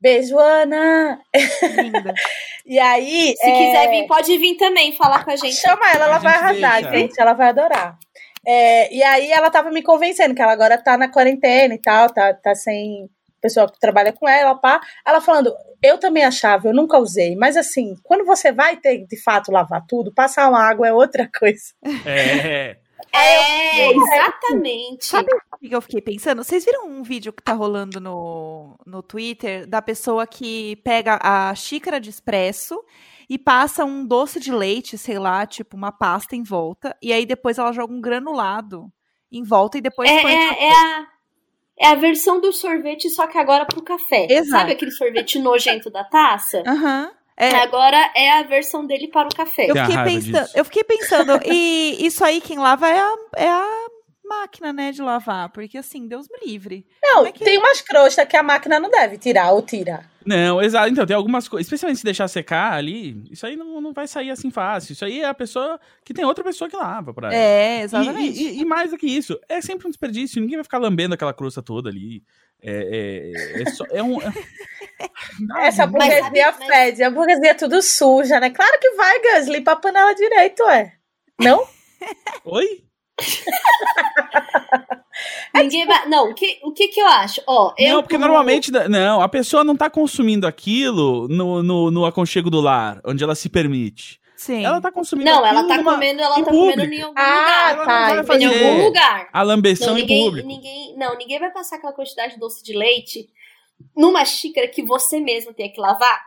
[0.00, 1.18] Beijo, Ana!
[1.82, 2.14] Linda.
[2.66, 3.34] E aí.
[3.36, 5.56] Se é, quiser vir, pode vir também falar com a gente.
[5.56, 6.98] Chama ela, ela A vai gente arrasar, deixa.
[6.98, 7.20] gente.
[7.20, 7.98] Ela vai adorar.
[8.46, 12.08] É, e aí ela tava me convencendo que ela agora tá na quarentena e tal,
[12.08, 13.08] tá, tá sem
[13.40, 14.80] pessoa que trabalha com ela, pá.
[15.06, 19.22] Ela falando, eu também achava, eu nunca usei, mas assim, quando você vai ter de
[19.22, 21.72] fato lavar tudo, passar uma água é outra coisa.
[22.06, 22.76] É.
[23.12, 25.06] É, exatamente.
[25.06, 26.42] Sabe o que eu fiquei pensando?
[26.42, 31.54] Vocês viram um vídeo que tá rolando no, no Twitter da pessoa que pega a
[31.54, 32.82] xícara de espresso
[33.28, 37.24] e passa um doce de leite, sei lá, tipo uma pasta em volta, e aí
[37.24, 38.90] depois ela joga um granulado
[39.30, 41.06] em volta e depois É, põe é, é a,
[41.78, 44.26] é a versão do sorvete, só que agora pro café.
[44.28, 44.50] Exato.
[44.50, 46.62] Sabe aquele sorvete nojento da taça?
[46.66, 47.12] Aham.
[47.40, 49.64] É, Agora é a versão dele para o café.
[49.70, 50.58] eu fiquei, pensando, disso.
[50.58, 53.86] eu fiquei pensando, e isso aí quem lava é a, é a
[54.24, 56.86] máquina, né, de lavar, porque assim, Deus me livre.
[57.02, 60.08] Não, é que- tem umas crostas que a máquina não deve tirar ou tira.
[60.26, 60.88] Não, exato.
[60.90, 64.30] Então, tem algumas coisas, especialmente se deixar secar ali, isso aí não, não vai sair
[64.30, 64.92] assim fácil.
[64.92, 67.36] Isso aí é a pessoa que tem outra pessoa que lava pra ela.
[67.36, 68.38] É, exatamente.
[68.42, 70.40] E, e- e mais do que isso, é sempre um desperdício.
[70.40, 72.22] Ninguém vai ficar lambendo aquela crosta toda ali.
[72.62, 74.20] É, é, é, só, é um.
[74.20, 74.30] é-
[75.40, 78.50] Não, Essa burguesia mas- fede, a burguesia é tudo suja, né?
[78.50, 80.92] Claro que vai, Gus, limpa a panela direito, é.
[81.40, 81.66] Não?
[82.44, 82.84] Oi?
[85.54, 86.08] Ninguém vai.
[86.08, 87.40] Não, o que, o que que eu acho?
[87.46, 87.94] Ó, eu.
[87.94, 88.70] não, porque como- normalmente.
[88.88, 93.34] Não, a pessoa não tá consumindo aquilo no, no, no aconchego do lar, onde ela
[93.34, 94.18] se permite.
[94.36, 94.64] Sim.
[94.64, 96.94] Ela tá consumindo Não, ela aquilo tá numa- comendo, ela em tá comendo público.
[96.94, 97.70] em algum Ah, lugar.
[97.70, 97.76] Ela
[98.16, 99.28] não tá, Em algum lugar.
[99.32, 100.48] a lambeção Não em ninguém, público.
[100.48, 103.28] ninguém, não, ninguém vai passar aquela quantidade de doce de leite
[103.94, 106.22] numa xícara que você mesmo tem que lavar?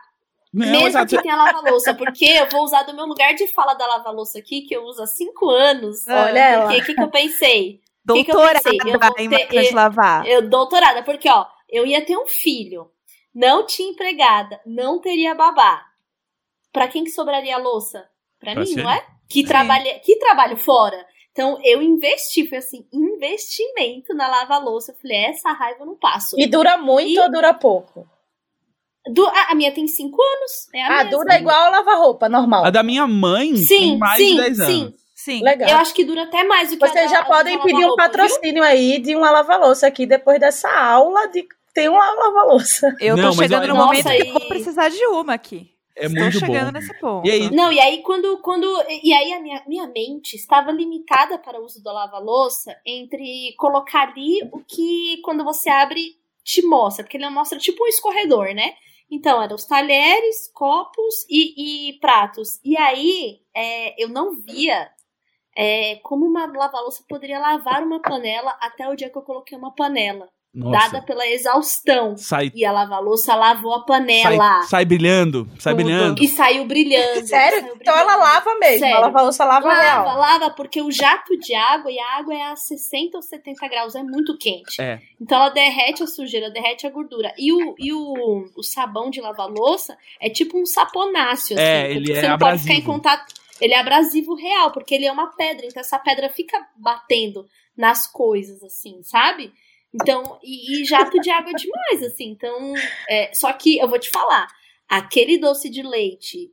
[0.54, 1.16] Não, mesmo exato.
[1.16, 4.62] que tenha lava-louça, porque eu vou usar do meu lugar de fala da lava-louça aqui,
[4.62, 6.06] que eu uso há cinco anos.
[6.06, 6.66] Olha ela.
[6.66, 7.80] Porque o que, que eu pensei?
[8.06, 8.78] Que que eu Doutorada pensei?
[8.94, 10.26] Eu vou em ter- máquina de lavar.
[10.26, 12.90] Eu, doutorada, porque, ó, eu ia ter um filho,
[13.34, 15.82] não tinha empregada, não teria babá.
[16.72, 18.06] Pra quem que sobraria a louça?
[18.38, 18.82] Pra, Pra mim, você.
[18.82, 19.04] não é?
[19.28, 21.04] Que, trabalha, que trabalho fora.
[21.32, 24.92] Então, eu investi, foi assim, investimento na lava-louça.
[24.92, 26.36] Eu falei, essa raiva eu não passo.
[26.38, 28.06] E dura muito E- ou dura pouco?
[29.12, 30.52] Du- a, a minha tem cinco anos.
[30.74, 31.10] É a Ah, mesma.
[31.10, 32.64] dura igual lava-roupa, normal.
[32.64, 34.62] A da minha mãe Sim, tem mais sim, de 10 sim.
[34.82, 34.94] anos.
[35.14, 35.42] Sim.
[35.42, 35.68] Legal.
[35.70, 37.80] Eu acho que dura até mais do que a Vocês já a podem pedir um
[37.88, 38.12] lava-roupa, viu?
[38.12, 42.94] patrocínio aí de uma lava-louça aqui depois dessa aula de ter uma lava-louça.
[43.00, 45.70] Eu Não, tô chegando no Nossa, momento que eu vou precisar de uma aqui.
[45.96, 46.72] É Estou muito chegando bom.
[46.72, 47.26] nesse ponto.
[47.26, 47.50] E aí?
[47.54, 48.66] Não, e aí quando, quando
[49.02, 54.08] e aí a minha, minha mente estava limitada para o uso do lava-louça entre colocar
[54.08, 58.74] ali o que quando você abre te mostra, porque ele mostra tipo um escorredor, né?
[59.10, 62.60] Então, eram os talheres, copos e, e pratos.
[62.64, 64.90] E aí, é, eu não via
[65.56, 69.74] é, como uma lava-louça poderia lavar uma panela até o dia que eu coloquei uma
[69.74, 71.02] panela, dada Nossa.
[71.02, 72.16] pela exaustão.
[72.16, 74.62] Sai, E a lava-louça lavou a sai, panela.
[74.62, 75.84] sai brilhando, sai Tudo.
[75.84, 76.22] brilhando.
[76.22, 77.26] E saiu brilhando.
[77.26, 77.60] Sério?
[77.60, 78.22] saiu Então ela brilhando.
[78.34, 78.78] lava mesmo.
[78.78, 78.96] Sério.
[78.96, 80.18] A lava-louça lava, Lava, real.
[80.18, 83.94] lava, porque o jato de água e a água é a 60 ou 70 graus,
[83.94, 84.80] é muito quente.
[84.80, 85.00] É.
[85.20, 87.32] Então ela derrete a sujeira, derrete a gordura.
[87.36, 91.64] E o, e o, o sabão de lavar louça é tipo um saponáceo, assim.
[91.64, 92.92] É, ele é você não pode ficar em abrasivo.
[92.92, 93.34] contato.
[93.60, 97.46] Ele é abrasivo real, porque ele é uma pedra, então essa pedra fica batendo
[97.76, 99.52] nas coisas, assim, sabe?
[99.94, 102.30] Então, e, e jato de água é demais, assim.
[102.30, 102.74] Então,
[103.08, 104.48] é, só que eu vou te falar,
[104.88, 106.52] aquele doce de leite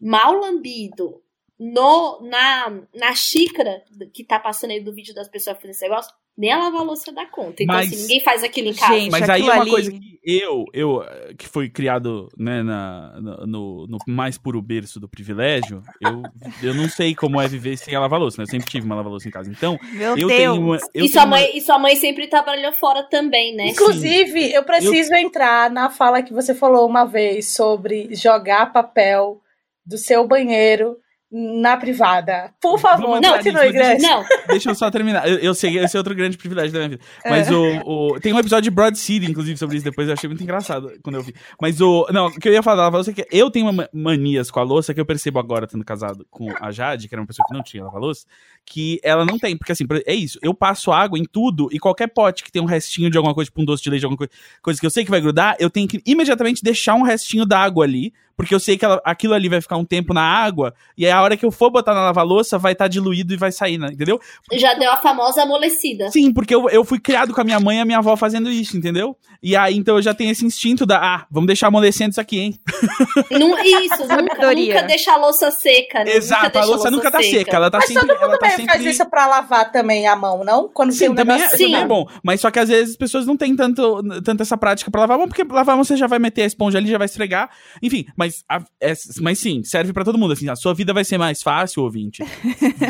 [0.00, 1.22] mal lambido
[1.58, 6.14] no, na, na xícara que tá passando aí do vídeo das pessoas fazendo esse negócio,
[6.40, 7.62] nem a lava-louça dá conta.
[7.62, 8.94] Então, Mas- assim, ninguém faz aquilo em casa.
[8.98, 11.02] Gente, Mas aí é uma ali- coisa que eu, eu
[11.38, 16.22] que fui criado né, na, no, no- mais puro berço do privilégio, eu,
[16.62, 18.44] eu não sei como é viver sem a lava-louça, né?
[18.44, 19.50] Eu sempre tive uma lava-louça em casa.
[19.50, 20.32] Então, Meu eu Deus.
[20.32, 20.76] tenho uma.
[20.94, 23.66] Eu e, sua tenho uma- mãe, e sua mãe sempre trabalhou fora também, né?
[23.68, 29.40] Inclusive, eu preciso entrar na fala que você falou uma vez sobre jogar papel
[29.86, 30.96] do seu banheiro
[31.32, 32.52] na privada.
[32.60, 34.02] Por favor, entrar continue, Grace.
[34.02, 35.28] Não, Deixa eu só terminar.
[35.28, 37.02] Eu, eu sei, esse é outro grande privilégio da minha vida.
[37.24, 37.30] É.
[37.30, 40.08] Mas o, o- Tem um episódio de Broad City, inclusive, sobre isso depois.
[40.08, 41.34] Eu achei muito engraçado quando eu vi.
[41.60, 42.06] Mas o.
[42.12, 44.58] Não, o que eu ia falar da lava-louça é que eu tenho uma manias com
[44.58, 47.46] a louça que eu percebo agora, tendo casado com a Jade, que era uma pessoa
[47.46, 48.26] que não tinha lava-louça,
[48.66, 49.56] que ela não tem.
[49.56, 50.38] Porque assim, por- é isso.
[50.42, 53.48] Eu passo água em tudo e qualquer pote que tem um restinho de alguma coisa,
[53.50, 55.70] tipo um doce de leite, alguma coisa, coisa que eu sei que vai grudar, eu
[55.70, 58.12] tenho que imediatamente deixar um restinho d'água ali.
[58.40, 61.12] Porque eu sei que ela- aquilo ali vai ficar um tempo na água, e aí
[61.12, 63.88] a hora que eu for botar na lava-louça, vai estar diluído e vai sair, né?
[63.92, 64.18] entendeu?
[64.54, 66.10] já deu a famosa amolecida.
[66.10, 68.50] Sim, porque eu, eu fui criado com a minha mãe e a minha avó fazendo
[68.50, 69.14] isso, entendeu?
[69.42, 72.38] E aí, então eu já tenho esse instinto da, ah, vamos deixar amolecendo isso aqui,
[72.40, 72.54] hein?
[73.30, 76.02] Não, isso, nunca, nunca deixa a louça seca.
[76.04, 76.16] né?
[76.16, 78.06] Exato, nunca a louça nunca tá seca, ela tá Mas sempre...
[78.06, 78.72] todo mundo ela tá também sempre...
[78.72, 80.68] faz isso pra lavar também a mão, não?
[80.68, 81.64] Quando tem Sim, um também, é, negócio Sim.
[81.64, 82.06] também é bom.
[82.22, 85.16] Mas só que às vezes as pessoas não têm tanto, tanto essa prática pra lavar
[85.16, 87.06] a mão, porque lavar a mão você já vai meter a esponja ali, já vai
[87.06, 87.50] esfregar.
[87.82, 90.32] Enfim, mas, a- é- mas sim, serve pra todo mundo.
[90.32, 92.22] Assim, a sua vida vai ser mais fácil, ouvinte.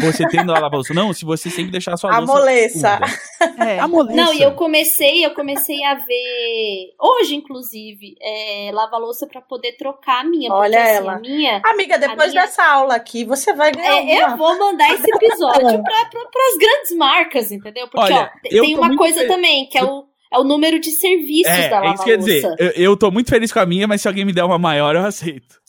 [0.03, 0.95] Você tendo a lavar louça.
[0.95, 2.33] Não, se você sempre deixar a sua louça.
[2.33, 2.99] Amoleça.
[2.99, 3.65] úmida.
[3.65, 3.79] É.
[3.79, 4.17] Amoleça.
[4.17, 9.73] Não, e eu comecei, eu comecei a ver hoje, inclusive, é, lavar louça pra poder
[9.77, 10.53] trocar a minha.
[10.53, 11.13] Olha porque, assim, ela.
[11.15, 11.63] a minha.
[11.65, 14.33] Amiga, depois minha- dessa aula aqui, você vai ganhar É, uma.
[14.33, 16.03] eu vou mandar esse episódio para
[16.51, 17.89] as grandes marcas, entendeu?
[17.89, 19.33] Porque Olha, ó, tem uma coisa feliz.
[19.35, 22.43] também, que é o, é o número de serviços É, da é isso que dizer.
[22.43, 22.63] lava-louça.
[22.63, 24.95] Eu, eu tô muito feliz com a minha, mas se alguém me der uma maior,
[24.95, 25.61] eu aceito.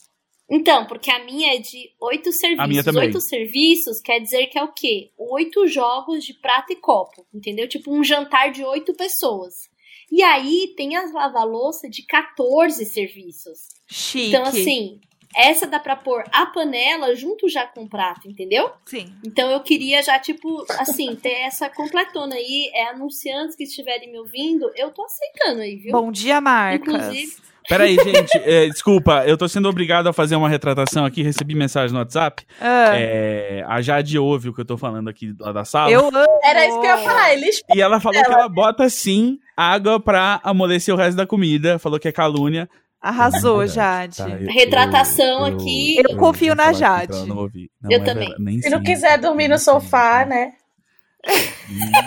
[0.53, 2.63] Então, porque a minha é de oito serviços.
[2.65, 3.03] A minha também.
[3.03, 5.09] Oito serviços quer dizer que é o quê?
[5.17, 7.69] Oito jogos de prata e copo, entendeu?
[7.69, 9.69] Tipo um jantar de oito pessoas.
[10.11, 13.59] E aí tem as lava-louça de 14 serviços.
[13.87, 14.27] Chique.
[14.27, 14.99] Então, assim,
[15.35, 18.71] essa dá pra pôr a panela junto já com o prato, entendeu?
[18.85, 19.13] Sim.
[19.25, 22.69] Então eu queria já, tipo, assim, ter essa completona aí.
[22.73, 25.91] É anunciantes que estiverem me ouvindo, eu tô aceitando aí, viu?
[25.91, 26.81] Bom dia, marcas.
[26.95, 31.53] Inclusive- Peraí, gente, é, desculpa, eu tô sendo obrigado a fazer uma retratação aqui, recebi
[31.53, 32.43] mensagem no WhatsApp.
[32.59, 35.91] Ah, É, a Jade ouve o que eu tô falando aqui lá da sala.
[35.91, 36.25] eu amo.
[36.43, 37.33] Era isso que eu ia falar.
[37.33, 41.77] Eles E ela falou que ela bota sim água pra amolecer o resto da comida.
[41.77, 42.67] Falou que é calúnia.
[43.01, 44.17] Arrasou, é Jade.
[44.17, 44.29] tá?
[44.29, 45.97] Eu- Retratação aqui.
[45.97, 47.11] Eu confio na Jade.
[47.13, 47.69] ela não ouvir.
[47.81, 48.27] Não, Eu é também.
[48.27, 50.29] verdade, nem Se não quiser dormir no sofá, sim.
[50.29, 50.53] né?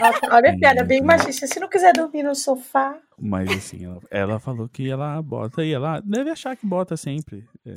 [0.00, 1.46] Nossa, olha a piada bem machista.
[1.46, 2.96] Se não quiser dormir no sofá.
[3.16, 7.44] Mas assim, ela, ela falou que ela bota e ela deve achar que bota sempre.
[7.64, 7.70] É,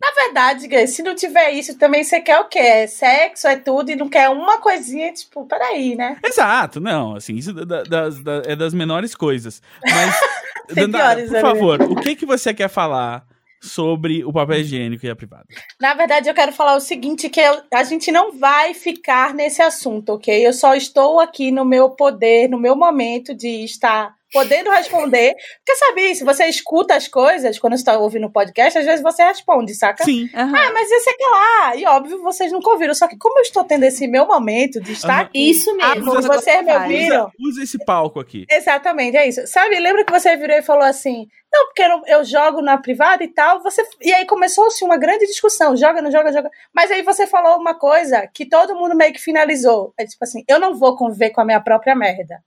[0.00, 2.58] Na verdade, se não tiver isso, também você quer o quê?
[2.58, 6.18] É sexo, é tudo, e não quer uma coisinha, tipo, peraí, né?
[6.24, 9.62] Exato, não, assim, isso da- das- da- é das menores coisas.
[9.84, 10.14] Mas
[10.72, 13.26] Dandara, piores por favor, o que, que você quer falar
[13.64, 15.46] sobre o papel higiênico e a privada?
[15.80, 20.10] Na verdade, eu quero falar o seguinte, que a gente não vai ficar nesse assunto,
[20.10, 20.46] ok?
[20.46, 25.34] Eu só estou aqui no meu poder, no meu momento de estar podendo responder.
[25.64, 29.02] Porque sabe isso, você escuta as coisas quando você está ouvindo o podcast, às vezes
[29.02, 30.04] você responde, saca?
[30.04, 30.28] Sim.
[30.34, 30.54] Aham.
[30.56, 31.76] Ah, mas esse aqui lá.
[31.76, 32.94] E óbvio, vocês nunca ouviram.
[32.94, 35.22] Só que como eu estou tendo esse meu momento de estar Aham.
[35.22, 36.20] aqui, Isso Ah, mesmo.
[36.20, 38.44] se vocês me ouviram, Usa, usa esse palco aqui.
[38.50, 39.46] Exatamente, é isso.
[39.46, 43.22] Sabe, lembra que você virou e falou assim: não, porque eu, eu jogo na privada
[43.22, 43.62] e tal.
[43.62, 46.50] Você E aí começou-se uma grande discussão: joga, não joga, joga.
[46.74, 49.92] Mas aí você falou uma coisa que todo mundo meio que finalizou.
[49.98, 52.42] É tipo assim: eu não vou conviver com a minha própria merda.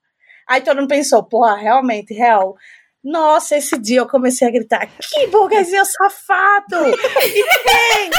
[0.47, 2.55] Aí todo mundo pensou: porra, realmente, real.
[3.03, 6.87] Nossa, esse dia eu comecei a gritar: que burguesia safado!
[6.87, 8.09] E quem?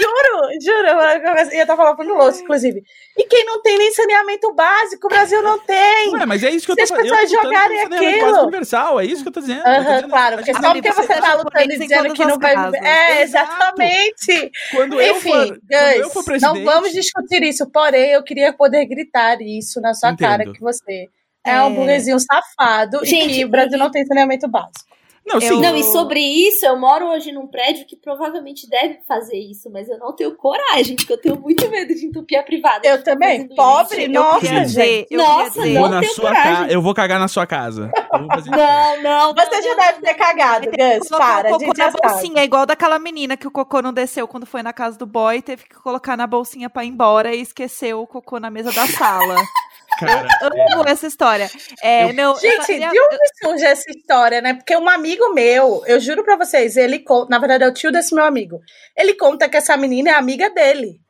[0.00, 0.88] Juro, juro.
[0.88, 2.82] eu E eu tava falando pro Louço, inclusive.
[3.16, 5.06] E quem não tem nem saneamento básico?
[5.06, 6.12] O Brasil não tem.
[6.12, 7.10] Ué, mas é isso que eu Se tô as falando.
[7.10, 8.42] pessoas eu tô lutando jogarem saneamento aquilo.
[8.42, 9.58] universal, é isso que eu tô dizendo.
[9.58, 12.28] Eu tô Aham, dizendo- claro, porque só porque você tá lutando e dizendo que as
[12.28, 12.54] não vai.
[12.54, 12.82] casas.
[12.82, 13.52] É, Exato.
[13.52, 14.50] exatamente.
[14.72, 18.52] Quando eu Enfim, for, quando eu for presidente, não vamos discutir isso, porém eu queria
[18.52, 20.28] poder gritar isso na sua Entendo.
[20.28, 21.08] cara que você
[21.46, 21.62] é, É.
[21.64, 24.86] um burguesinho safado e Gente, que o Brasil e- não tem saneamento básico.
[25.28, 25.48] Não, sim.
[25.48, 29.68] Eu- Não, e sobre isso, eu moro hoje num prédio que provavelmente deve fazer isso,
[29.72, 32.86] mas eu não tenho coragem, porque eu tenho muito medo de entupir a privada.
[32.86, 33.48] Eu também.
[33.48, 34.12] Pobre, isso.
[34.12, 34.66] nossa, eu gente.
[34.66, 36.52] dizer, eu Nossa, dizer, Eu vou não na tenho sua coragem.
[36.54, 36.72] casa.
[36.72, 37.90] Eu vou cagar na sua casa.
[38.12, 39.34] Eu vou fazer Não, não.
[39.34, 41.08] Você não, já não, deve ter cagado, Gus.
[41.08, 44.62] Para, o cocô na bolsinha, igual daquela menina que o cocô não desceu quando foi
[44.62, 48.06] na casa do boy, teve que colocar na bolsinha pra ir embora e esqueceu o
[48.06, 49.34] cocô na mesa da sala.
[49.98, 50.28] Cara,
[50.72, 51.50] Amo essa história.
[51.82, 54.54] É, não, eu só Gente, queria- de onde surge essa história, né?
[54.54, 57.90] Porque um amigo meu, eu juro pra vocês, ele conta, na verdade é o tio
[57.92, 58.60] desse meu amigo,
[58.96, 61.00] ele conta que essa menina é amiga dele.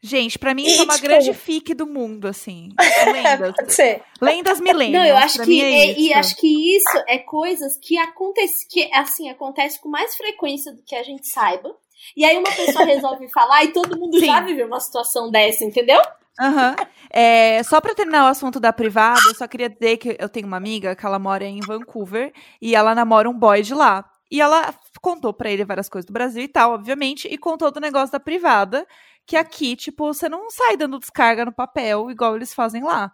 [0.00, 2.68] Gente, pra mim E, isso é uma tipo- grande fique do mundo, assim.
[3.12, 3.52] Lendas.
[3.56, 4.00] Pode ser.
[4.20, 4.92] Lendas milênios.
[5.02, 6.18] Não, eu acho pra que é é- e isso.
[6.18, 10.94] acho que isso é coisas que acontece que assim acontece com mais frequência do que
[10.94, 11.74] a gente saiba.
[12.16, 14.26] E aí uma pessoa resolve falar e todo mundo Sim.
[14.26, 16.00] já viveu uma situação dessa, entendeu?
[16.40, 16.76] Aham.
[17.10, 20.46] É, só pra terminar o assunto da privada, eu só queria dizer que eu tenho
[20.46, 24.04] uma amiga que ela mora em Vancouver e ela namora um boy de lá.
[24.30, 27.80] E ela contou pra ele várias coisas do Brasil e tal, obviamente, e contou do
[27.80, 28.86] negócio da privada,
[29.26, 33.10] que aqui, tipo, você não sai dando descarga no papel igual eles fazem lá.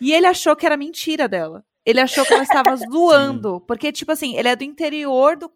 [0.00, 1.64] E ele achou que era mentira dela.
[1.84, 3.60] Ele achou que ela estava zoando.
[3.62, 5.50] Porque, tipo assim, ele é do interior do,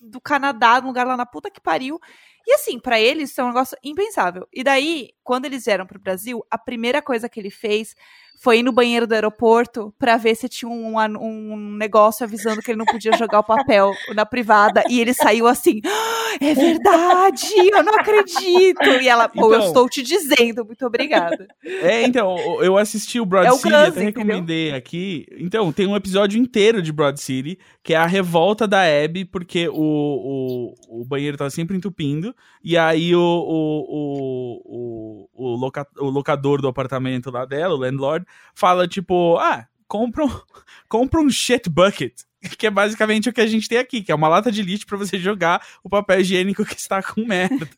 [0.00, 2.00] do Canadá, um lugar lá na puta que pariu.
[2.46, 4.46] E assim, pra ele isso é um negócio impensável.
[4.52, 7.94] E daí, quando eles vieram pro Brasil, a primeira coisa que ele fez
[8.42, 12.72] foi ir no banheiro do aeroporto pra ver se tinha um, um negócio avisando que
[12.72, 14.82] ele não podia jogar o papel na privada.
[14.90, 18.84] E ele saiu assim: "Ah, é verdade, eu não acredito.
[19.00, 21.46] E ela, pô, eu Então- estou te dizendo, muito obrigada.
[21.64, 24.06] É, então, eu assisti o Broad É o City, Guns, até entendeu?
[24.24, 25.24] recomendei aqui.
[25.38, 29.68] Então, tem um episódio inteiro de Broad City, que é a revolta da Abby, porque
[29.68, 36.08] o, o, o banheiro tá sempre entupindo, e aí o, o, o, o, loca- o
[36.08, 38.24] locador do apartamento lá dela, o landlord,
[38.54, 40.30] fala tipo, ah, compra um,
[40.88, 42.12] compra um shit bucket.
[42.58, 44.84] Que é basicamente o que a gente tem aqui, que é uma lata de lixo
[44.84, 47.68] pra você jogar o papel higiênico que está com merda.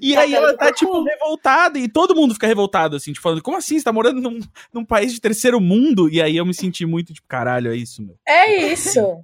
[0.00, 0.74] E aí Papel ela tá, cocô.
[0.74, 3.78] tipo, revoltada, e todo mundo fica revoltado, assim, tipo, falando, como assim?
[3.78, 4.40] Você tá morando num,
[4.74, 6.10] num país de terceiro mundo?
[6.10, 8.16] E aí eu me senti muito, tipo, caralho, é isso, meu.
[8.26, 9.22] É isso.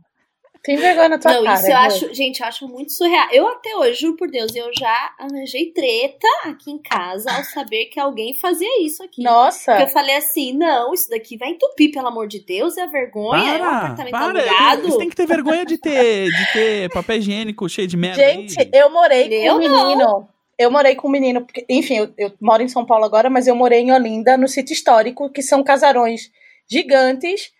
[0.68, 1.58] Tem vergonha na tua não, cara.
[1.58, 3.26] isso eu acho, gente, eu acho muito surreal.
[3.32, 7.86] Eu até hoje, juro por Deus, eu já arranjei treta aqui em casa ao saber
[7.86, 9.22] que alguém fazia isso aqui.
[9.22, 9.72] Nossa.
[9.72, 13.54] Porque eu falei assim, não, isso daqui vai entupir, pelo amor de Deus, é vergonha,
[13.54, 14.90] é um apartamento alugado.
[14.90, 18.22] Você tem que ter vergonha de ter, de ter papel higiênico cheio de merda.
[18.22, 18.68] Gente, aí.
[18.70, 20.28] eu morei com Eu um menino.
[20.58, 23.46] Eu morei com um menino, porque, enfim, eu, eu moro em São Paulo agora, mas
[23.46, 26.30] eu morei em Olinda, no sítio histórico, que são casarões
[26.70, 27.56] gigantes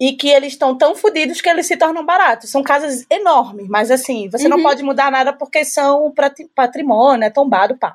[0.00, 2.50] e que eles estão tão fodidos que eles se tornam baratos.
[2.50, 4.62] São casas enormes, mas assim, você não Uhum.
[4.62, 6.12] pode mudar nada porque são
[6.54, 7.94] patrimônio, é tombado, pá.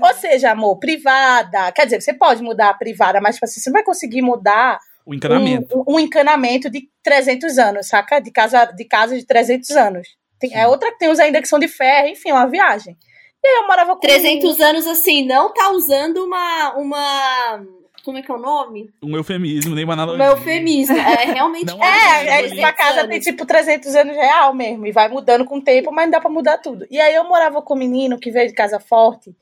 [0.00, 1.70] Ou seja, amor, privada.
[1.72, 4.78] Quer dizer, você pode mudar a privada, mas tipo assim, você não vai conseguir mudar
[5.06, 5.84] O encanamento.
[5.86, 8.18] um, um encanamento de 300 anos, saca?
[8.18, 10.08] De casa de, casa de 300 anos.
[10.40, 12.96] Tem, é outra que tem uns ainda que são de ferro, enfim, é uma viagem.
[13.44, 16.74] E aí eu morava com 300 anos assim, não tá usando uma.
[16.78, 17.62] uma
[18.04, 18.90] como é que é o nome?
[19.02, 20.26] Um eufemismo, nem uma Um analogia.
[20.26, 20.96] eufemismo.
[20.96, 21.66] É realmente.
[21.66, 25.44] Não É, é, é, sua casa tem tipo 300 anos real mesmo, e vai mudando
[25.44, 26.86] com o tempo, mas não dá pra mudar tudo.
[26.90, 29.34] E aí eu morava com um menino que veio de casa forte.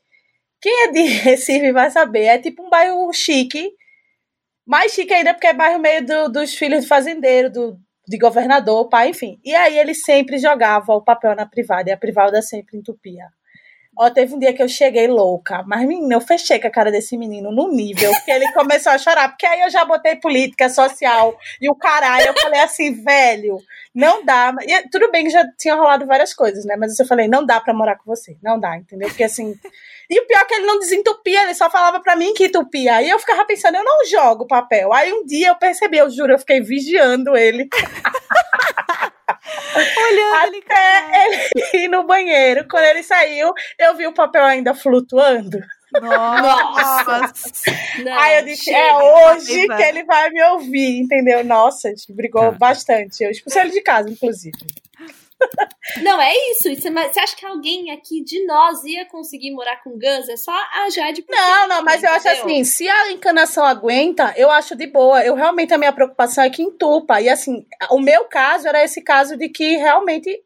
[0.61, 3.71] Quem é de Recife vai saber, é tipo um bairro chique,
[4.65, 8.87] mais chique ainda porque é bairro meio do- dos filhos de fazendeiro, do, de governador,
[8.87, 9.39] pai, enfim.
[9.43, 13.25] E aí ele sempre jogava o papel na privada, e a privada sempre entupia.
[13.97, 16.91] Ó, teve um dia que eu cheguei louca, mas menina, eu fechei com a cara
[16.91, 20.67] desse menino no nível que ele começou a chorar, porque aí eu já botei política
[20.67, 23.57] social e o caralho, eu falei assim, velho,
[23.93, 24.53] não dá.
[24.67, 26.75] E, tudo bem que já tinha rolado várias coisas, né?
[26.75, 29.07] Mas eu falei, não dá pra morar com você, não dá, entendeu?
[29.09, 29.53] Porque assim.
[30.09, 32.95] E o pior é que ele não desentupia, ele só falava pra mim que entupia.
[32.95, 34.91] Aí eu ficava pensando, eu não jogo papel.
[34.93, 37.69] Aí um dia eu percebi, eu juro, eu fiquei vigiando ele.
[39.75, 40.57] Olhando.
[40.57, 42.67] Até ele ir no banheiro.
[42.69, 45.59] Quando ele saiu, eu vi o papel ainda flutuando.
[46.01, 47.33] Nossa.
[48.03, 48.77] Não, Aí eu disse, chega.
[48.77, 51.43] é hoje que ele vai me ouvir, entendeu?
[51.43, 52.51] Nossa, a gente brigou Tá.
[52.51, 53.23] bastante.
[53.23, 54.57] Eu expulsei ele de casa, inclusive.
[56.01, 56.69] Não, é isso.
[56.69, 60.29] Isso é- mas Você acha que alguém aqui de nós ia conseguir morar com Gus?
[60.29, 61.23] É só a Jade.
[61.29, 62.45] Não, não, mas eu acho entendeu?
[62.45, 65.23] assim, se a encanação aguenta, eu acho de boa.
[65.23, 67.21] Eu realmente, a minha preocupação é que entupa.
[67.21, 70.41] E assim, o meu caso era esse caso de que realmente,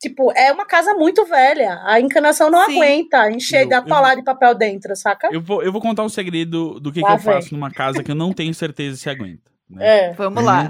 [0.00, 1.80] tipo, é uma casa muito velha.
[1.84, 2.76] A encanação não Sim.
[2.76, 5.28] aguenta encher Eu- da palar de papel dentro, saca?
[5.32, 8.10] Eu vou, eu vou contar um segredo do que, que eu faço numa casa que
[8.10, 9.50] eu não tenho certeza se aguenta.
[9.68, 10.10] Né?
[10.10, 10.12] É.
[10.12, 10.68] Vamos lá.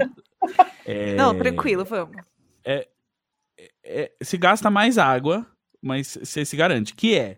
[0.85, 2.15] É, Não, tranquilo, vamos.
[2.65, 2.87] é,
[4.21, 5.45] se gasta mais água,
[5.81, 6.93] mas você se garante.
[6.93, 7.37] Que é,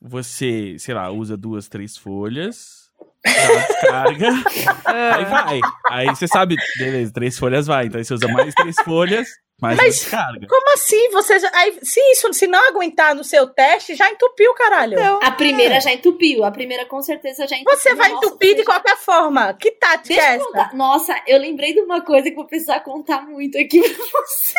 [0.00, 2.88] você, sei lá, usa duas, três folhas,
[3.24, 4.28] descarga,
[4.86, 5.60] aí Ah, vai.
[5.90, 7.86] Aí você sabe, beleza, três folhas vai.
[7.86, 9.28] Então aí você usa mais três folhas,
[9.60, 10.46] mais Mas- descarga.
[10.48, 11.10] Como assim?
[11.10, 14.94] Você já, aí, se isso se não aguentar no seu teste, já entupiu, caralho.
[14.94, 16.44] então, A primeira já entupiu.
[16.44, 17.76] A primeira com certeza já entupiu.
[17.78, 19.52] Você vai Nossa, entupir de já- qualquer forma.
[19.54, 20.44] Que tática Deixa é essa?
[20.44, 20.74] contar.
[20.74, 24.54] Nossa, eu lembrei de uma coisa que vou precisar contar muito aqui pra você.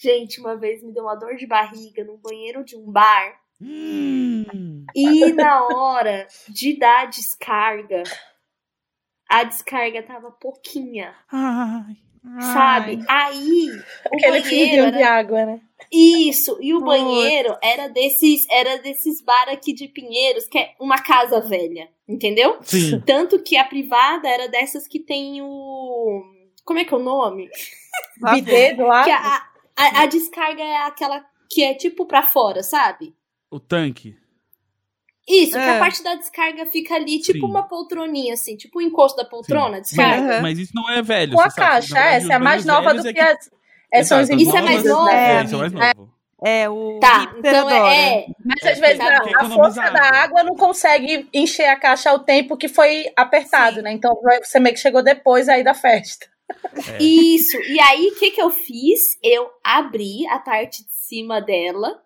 [0.00, 3.40] Gente, uma vez me deu uma dor de barriga no banheiro de um bar.
[3.60, 4.84] Hum.
[4.94, 8.04] E na hora de dar a descarga,
[9.28, 11.96] a descarga tava pouquinha, Ai.
[12.40, 13.04] sabe?
[13.08, 13.70] Aí,
[14.10, 15.60] o Aquele banheiro fiozinho de era água, né?
[15.92, 16.86] Isso, e o Putz.
[16.86, 22.58] banheiro era desses, era desses bar aqui de Pinheiros, que é uma casa velha, entendeu?
[22.62, 23.00] Sim.
[23.00, 26.22] Tanto que a privada era dessas que tem o.
[26.64, 27.48] Como é que é o nome?
[28.32, 29.04] Bidê do lado.
[29.04, 29.48] Que a,
[29.78, 33.14] a, a descarga é aquela que é tipo pra fora, sabe?
[33.50, 34.16] O tanque.
[35.26, 35.76] Isso, que É.
[35.76, 37.44] a parte da descarga fica ali, tipo Sim.
[37.52, 40.26] uma poltroninha, assim, tipo o encosto da poltrona, descarga.
[40.26, 41.34] Mas, mas isso não é velho.
[41.34, 43.50] Com a caixa, verdade, essa é a mais nova do velhos que as.
[43.92, 45.08] É, são os Isso é mais novo?
[45.08, 46.14] É, isso é mais novo.
[46.44, 47.92] É o Tá, então adora.
[47.94, 48.26] é.
[48.44, 50.18] Mas É, às vezes tem a, que a força da água.
[50.18, 53.82] água não consegue encher a caixa ao tempo que foi apertado, Sim.
[53.82, 53.92] né?
[53.92, 56.26] Então você meio que chegou depois aí da festa.
[56.98, 57.02] É.
[57.02, 57.56] Isso.
[57.68, 59.18] E aí, o que, que eu fiz?
[59.22, 62.00] Eu abri a parte de cima dela.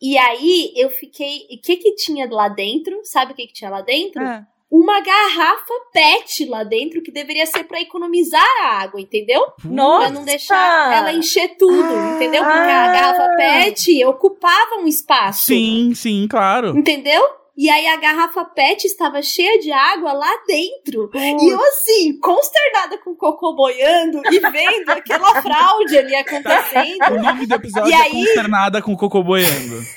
[0.00, 1.46] E aí, eu fiquei.
[1.50, 3.00] O que, que tinha lá dentro?
[3.04, 4.20] Sabe o que, que tinha lá dentro?
[4.22, 9.44] Ah, Uma garrafa PET lá dentro, que deveria ser pra economizar a água, entendeu?
[9.64, 10.06] Nossa!
[10.06, 12.14] Pra não deixar ela encher tudo, Ah.
[12.16, 12.42] entendeu?
[12.42, 15.44] Porque a garrafa PET ocupava um espaço.
[15.44, 16.76] Sim, sim, claro.
[16.76, 17.22] Entendeu?
[17.56, 21.10] E aí a garrafa PET estava cheia de água lá dentro.
[21.14, 27.12] E eu, assim, consternada com o cocô boiando e vendo aquela fraude ali acontecendo.
[27.12, 28.12] O nome do episódio E é aí?
[28.12, 29.82] Consternada com o Cocô Boiando.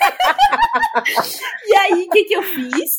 [1.67, 2.91] E aí, o que, que eu fiz?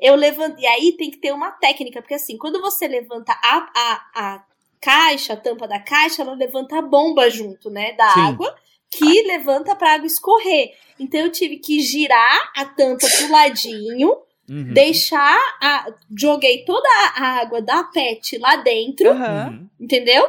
[0.00, 0.64] Eu levantei.
[0.64, 4.44] E aí tem que ter uma técnica, porque assim, quando você levanta a, a, a
[4.80, 7.92] caixa, a tampa da caixa, ela levanta a bomba junto, né?
[7.92, 8.20] Da Sim.
[8.20, 8.54] água,
[8.90, 10.70] que levanta pra água escorrer.
[10.98, 14.16] Então eu tive que girar a tampa pro ladinho,
[14.48, 14.72] Uhum.
[14.72, 15.86] deixar a.
[16.16, 19.10] Joguei toda a água da PET lá dentro.
[19.10, 19.68] Uhum.
[19.80, 20.24] entendeu?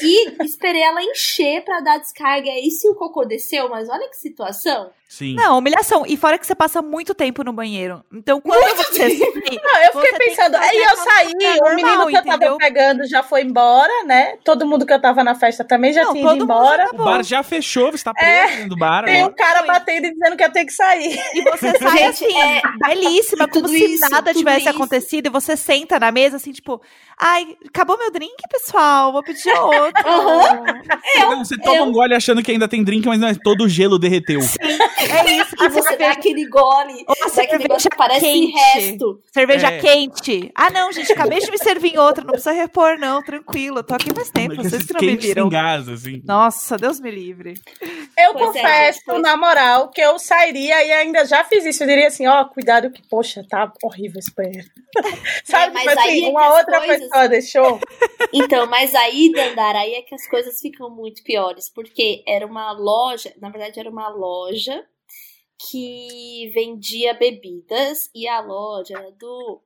[0.00, 2.48] E esperei ela encher pra dar descarga.
[2.48, 4.90] E aí, se o cocô desceu, mas olha que situação.
[5.06, 5.34] Sim.
[5.36, 6.04] Não, humilhação.
[6.06, 8.02] E fora que você passa muito tempo no banheiro.
[8.12, 12.06] Então, quando você sai, Não, eu fiquei pensando, aí eu saí, coisa o normal, menino
[12.08, 12.56] que eu tava entendeu?
[12.58, 14.36] pegando já foi embora, né?
[14.44, 16.88] Todo mundo que eu tava na festa também já Não, tinha ido embora.
[16.92, 19.66] O bar já fechou, você tá preso dentro do bar Tem um cara Foi.
[19.68, 21.16] batendo e dizendo que eu tenho que sair.
[21.34, 24.70] E você sai Gente, assim, é- belíssima, como se isso, nada tivesse isso.
[24.70, 25.26] acontecido.
[25.26, 26.80] E você senta na mesa, assim, tipo,
[27.16, 30.02] ai, acabou meu drink, pessoal, vou pedir outro.
[31.20, 33.62] Não, você toma eu- um gole achando que ainda tem drink, mas não é todo
[33.64, 34.40] o gelo derreteu.
[35.10, 35.54] É isso.
[35.60, 38.52] E A você cerveja, aquele gole, Ou cerveja que parece quente.
[38.52, 39.20] resto.
[39.32, 39.78] cerveja É.
[39.78, 40.50] quente.
[40.54, 43.78] Ah, não, gente, acabei de me servir em outra, não precisa repor, não, tranquilo.
[43.78, 45.48] Eu tô aqui faz tempo, Mas vocês que não me viram.
[45.48, 46.22] gás, assim.
[46.24, 47.54] Nossa, Deus me livre.
[48.18, 51.82] Eu Pois é, confesso, pois- na moral, que eu sairia e ainda já fiz isso.
[51.82, 54.68] Eu diria assim, ó, cuidado que, poxa, tá horrível esse banheiro.
[55.44, 57.80] Sabe, mas aí assim, é que uma outra coisas- pessoa deixou.
[58.36, 61.70] Então, mas aí, Dandara, aí é que as coisas ficam muito piores.
[61.72, 64.82] Porque era uma loja, na verdade era uma loja
[65.58, 69.62] que vendia bebidas e a loja era do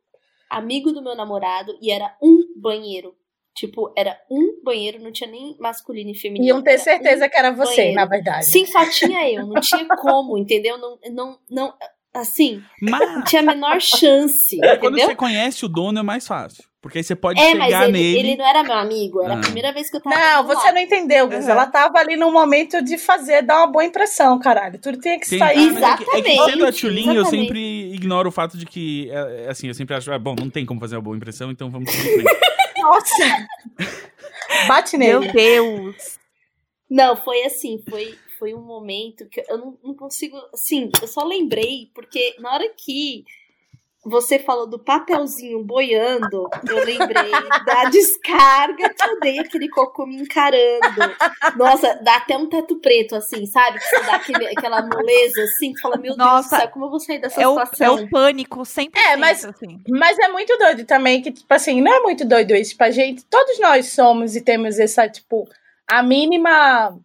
[0.50, 3.14] amigo do meu namorado e era um banheiro.
[3.54, 6.46] Tipo, era um banheiro, não tinha nem masculino e feminino.
[6.46, 7.94] Iam ter certeza um que era você, banheiro.
[7.96, 8.46] na verdade.
[8.46, 10.78] Sim, só tinha eu, não tinha como, entendeu?
[10.78, 11.74] Não, não, não,
[12.20, 15.06] assim, Mas não tinha a menor chance, quando entendeu?
[15.08, 16.64] você conhece o dono é mais fácil.
[16.80, 18.18] Porque aí você pode É, mas chegar ele, nele.
[18.18, 19.38] ele não era meu amigo, era Ah.
[19.38, 21.44] a primeira vez que eu tava Não, você não entendeu, Gus.
[21.44, 21.50] Uhum.
[21.50, 24.78] Ela tava ali no momento de fazer, dar uma boa impressão, caralho.
[24.80, 25.68] Tudo tinha que Tem- sair.
[25.70, 27.46] Ah, mas é que- É que, sendo a Exatamente, Tchulin, eu exatamente.
[27.46, 30.48] sempre ignoro o fato de que, é, é, assim, eu sempre acho, ah, bom, não
[30.48, 31.90] tem como fazer uma boa impressão, então vamos.
[32.78, 33.46] Nossa!
[34.68, 35.32] Bate Meu nele.
[35.32, 36.18] Deus.
[36.90, 40.36] Não, foi assim, foi, foi um momento que eu não, não consigo.
[40.52, 43.24] Assim, eu só lembrei, porque na hora que
[44.04, 47.30] você falou do papelzinho boiando, eu lembrei
[47.66, 51.14] da descarga que eu dei aquele cocô me encarando.
[51.56, 53.78] Nossa, dá até um teto preto, assim, sabe?
[53.78, 56.84] Que você dá aquele, aquela moleza assim, que fala, meu Nossa, Deus do céu, como
[56.86, 57.98] eu vou sair dessa É o, situação?
[57.98, 58.90] é o pânico 100%.
[58.96, 59.82] É, mas- assim.
[59.88, 63.24] Mas é muito doido também, que, tipo assim, não é muito doido isso pra gente.
[63.26, 65.46] Todos nós somos e temos essa, tipo,
[65.86, 66.98] a mínima.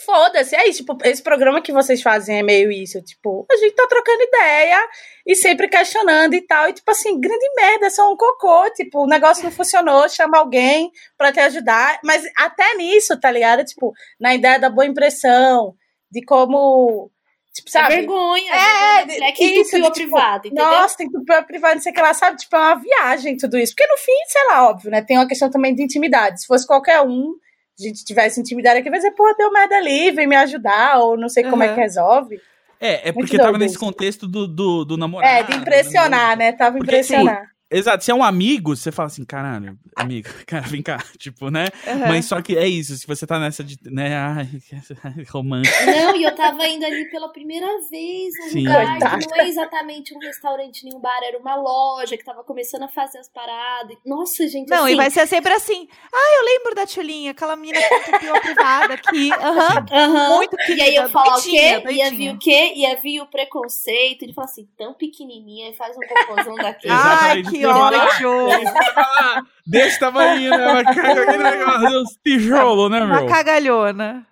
[0.00, 0.78] Foda-se, é isso.
[0.84, 3.02] Tipo, esse programa que vocês fazem é meio isso.
[3.02, 4.88] Tipo, a gente tá trocando ideia
[5.26, 6.68] e sempre questionando e tal.
[6.68, 8.70] E, tipo assim, grande merda, é só um cocô.
[8.74, 11.98] Tipo, o negócio não funcionou, chama alguém pra te ajudar.
[12.04, 13.64] Mas até nisso, tá ligado?
[13.64, 15.74] Tipo, na ideia da boa impressão,
[16.10, 17.10] de como.
[17.52, 17.96] Tipo, É sabe?
[17.96, 18.52] vergonha.
[18.54, 20.64] É, vergonha, é que isso, entupiu a tipo, privada, entendeu?
[20.64, 22.36] Nossa, tem que pra privado, não sei o que lá, sabe?
[22.36, 23.74] Tipo, é uma viagem tudo isso.
[23.74, 25.02] Porque no fim, sei lá, óbvio, né?
[25.02, 26.40] Tem uma questão também de intimidade.
[26.40, 27.34] Se fosse qualquer um,
[27.78, 31.16] a gente tivesse intimidade aqui, vai dizer, pô, deu merda ali, vem me ajudar, ou
[31.16, 31.74] não sei como é Uhum.
[31.74, 32.40] que resolve.
[32.80, 35.32] É, é porque tava nesse contexto do, do, do namorado.
[35.32, 36.52] É, de impressionar, né?
[36.52, 37.48] Tava Porque, assim, impressionar.
[37.70, 41.66] Exato, se é um amigo, você fala assim, caralho, amigo, cara, vem cá, tipo, né?
[41.86, 42.08] Aham.
[42.08, 44.48] Mas só que é isso, se você tá nessa de, né, ai,
[45.30, 45.84] romântico.
[45.84, 48.60] Não, e eu tava indo ali pela primeira vez num Sim.
[48.60, 52.42] lugar que não é exatamente um restaurante nem um bar, era uma loja que tava
[52.42, 53.96] começando a fazer as paradas.
[54.04, 55.86] Nossa, gente, Não, assim, e vai ser sempre assim.
[56.10, 59.30] Ah, eu lembro da Tchulinha, aquela menina que entupiu a privada aqui.
[59.32, 59.86] Aham.
[59.92, 60.36] aham.
[60.36, 60.78] Muito querida.
[60.78, 61.82] E aí eu falar o quê?
[61.90, 62.72] Ia vir o quê?
[62.76, 66.88] Ia vir o preconceito de falar assim, tão pequenininha e faz um cocôzão daqui.
[66.90, 68.16] Ai, Exatamente.
[68.18, 69.44] que ódio.
[69.66, 70.66] Desse tamanho, né?
[70.72, 73.26] Uma caga- aquele negócio, uns tijolo, né, Uma meu?
[73.26, 74.26] cagalhona.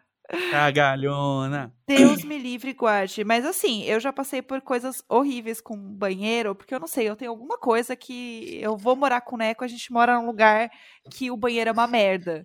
[0.51, 1.73] Cagalhona.
[1.87, 3.23] Deus me livre e guarde.
[3.23, 7.15] Mas assim, eu já passei por coisas horríveis com banheiro, porque eu não sei, eu
[7.15, 10.69] tenho alguma coisa que eu vou morar com o Neco, a gente mora num lugar
[11.13, 12.45] que o banheiro é uma merda,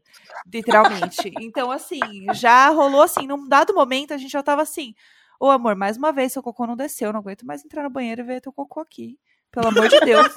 [0.52, 1.32] literalmente.
[1.42, 2.00] Então, assim,
[2.34, 4.94] já rolou assim, num dado momento a gente já tava assim,
[5.40, 7.90] ô amor, mais uma vez seu cocô não desceu, eu não aguento mais entrar no
[7.90, 9.18] banheiro e ver teu cocô aqui.
[9.52, 10.34] Pelo amor de Deus,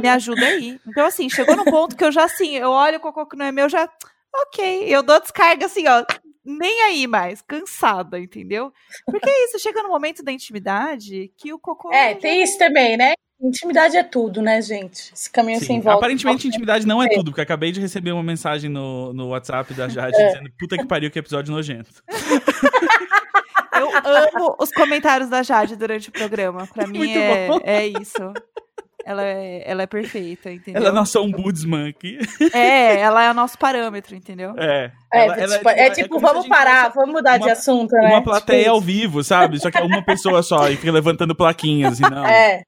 [0.00, 0.80] me ajuda aí.
[0.86, 3.46] Então, assim, chegou num ponto que eu já, assim, eu olho o cocô que não
[3.46, 3.88] é meu, já,
[4.34, 6.04] ok, eu dou descarga assim, ó,
[6.44, 8.72] nem aí mais, cansada, entendeu?
[9.06, 11.92] Porque é isso, chega no momento da intimidade que o cocô.
[11.92, 13.14] É, já tem isso também, né?
[13.40, 15.12] Intimidade é tudo, né, gente?
[15.12, 15.98] Esse caminho Sim, sem volta.
[15.98, 19.88] Aparentemente, intimidade não é tudo, porque acabei de receber uma mensagem no, no WhatsApp da
[19.88, 20.26] Jade É.
[20.28, 21.90] dizendo puta que pariu, que episódio nojento.
[23.74, 26.66] Eu amo os comentários da Jade durante o programa.
[26.72, 27.60] Pra mim Muito é, bom.
[27.64, 28.32] é isso.
[29.04, 30.80] Ela é, ela é perfeita, entendeu?
[30.80, 32.18] Ela é nossa ombudsman aqui.
[32.52, 34.54] É, ela é o nosso parâmetro, entendeu?
[34.56, 34.92] É.
[35.12, 37.52] É, Ela- ela tipo, é tipo, como se a vamos parar, vamos mudar de uma-
[37.52, 38.08] assunto, né?
[38.10, 39.58] Uma plateia Tipo ao vivo, sabe?
[39.58, 42.24] Só que é uma pessoa só e fica levantando plaquinhas, assim, não.
[42.24, 42.62] É,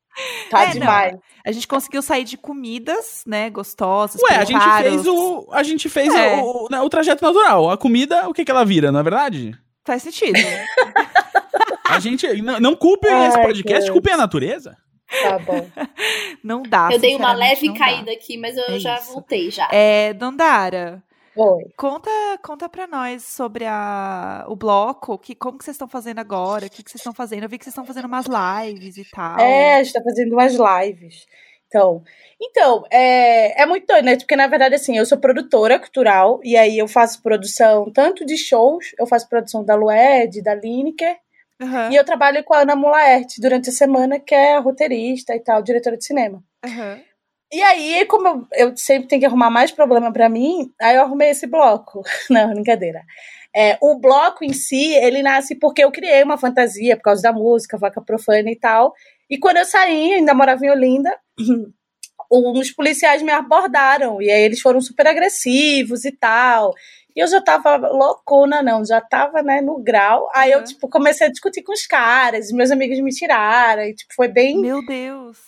[0.50, 0.72] tá É, não.
[0.72, 1.16] demais.
[1.46, 4.20] A gente conseguiu sair de comidas, né, gostosas.
[4.22, 5.46] Ué, a gente fez o.
[5.52, 6.36] A gente fez É.
[6.38, 7.70] o, o, né, o trajeto natural.
[7.70, 9.52] A comida, o que, que ela vira, não é verdade?
[9.84, 10.38] Faz sentido.
[11.88, 12.26] A gente.
[12.42, 13.90] Não, não culpem Ai, esse podcast, Deus.
[13.90, 14.76] culpem a natureza.
[15.22, 15.68] Tá bom.
[16.42, 16.88] Não dá.
[16.90, 17.84] eu dei uma leve não dá.
[17.84, 19.12] caída aqui, mas eu É já isso.
[19.12, 19.68] voltei já.
[19.70, 21.02] É, Dandara,
[21.36, 21.64] Oi.
[21.76, 22.10] conta,
[22.42, 26.70] conta pra nós sobre a, o bloco, que, como que vocês estão fazendo agora, o
[26.70, 27.44] que, que vocês estão fazendo.
[27.44, 29.38] Eu vi que vocês estão fazendo umas lives e tal.
[29.38, 31.26] É, a gente tá fazendo umas lives.
[31.74, 32.04] Então,
[32.40, 34.16] então é, é muito doido, né?
[34.16, 38.36] Porque, na verdade, assim, eu sou produtora cultural, e aí eu faço produção tanto de
[38.36, 41.16] shows, eu faço produção da Lued, da Lineker,
[41.60, 45.40] Aham, e eu trabalho com a Ana Mulaerte durante a semana, que é roteirista e
[45.40, 46.42] tal, diretora de cinema.
[46.64, 47.00] aham.
[47.52, 51.02] E aí, como eu, eu sempre tenho que arrumar mais problema pra mim, aí eu
[51.02, 52.02] arrumei esse bloco.
[52.28, 53.02] Não, brincadeira.
[53.54, 57.32] É, o bloco em si, ele nasce porque eu criei uma fantasia por causa da
[57.32, 58.92] música, vaca profana e tal.
[59.30, 61.16] E quando eu saí, ainda morava em Olinda,
[62.30, 64.20] uns policiais me abordaram.
[64.20, 66.72] E aí eles foram super agressivos e tal.
[67.16, 70.28] E eu já tava loucona, não, já tava, né, no grau.
[70.34, 70.64] Aí eu, Uhum.
[70.64, 74.60] tipo, comecei a discutir com os caras, meus amigos me tiraram, e, tipo, foi bem
[74.60, 75.38] Meu Deus.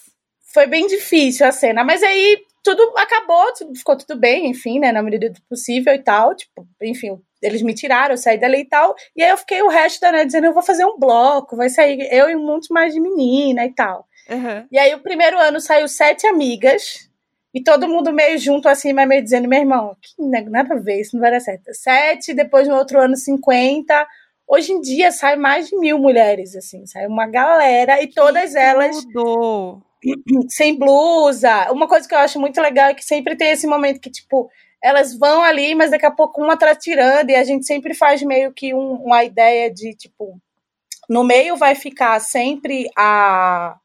[0.54, 3.44] foi bem difícil a cena, mas aí tudo acabou,
[3.76, 7.74] ficou tudo bem, enfim, né, na medida do possível e tal, tipo, enfim, eles me
[7.74, 10.46] tiraram, eu saí dali e tal, e aí eu fiquei o resto da noite dizendo,
[10.46, 13.72] eu vou fazer um bloco, vai sair eu e um monte mais de menina e
[13.74, 14.05] tal.
[14.28, 14.66] Aham.
[14.70, 17.08] E aí o primeiro ano saiu sete amigas,
[17.54, 20.12] E todo mundo meio junto assim, mas meio dizendo, meu irmão, que
[20.50, 21.72] nada a ver, isso não vai dar certo.
[21.72, 24.06] Sete, depois no outro ano, 50.
[24.46, 28.94] Hoje em dia sai mais de mil mulheres, assim, sai uma galera e todas elas
[29.12, 29.82] Tudo.
[30.50, 31.72] sem blusa.
[31.72, 34.50] Uma coisa que eu acho muito legal é que sempre tem esse momento que, tipo,
[34.82, 38.22] elas vão ali, mas daqui a pouco uma tá tirando, e a gente sempre faz
[38.22, 40.38] meio que um- uma ideia de, tipo,
[41.08, 43.76] no meio vai ficar sempre a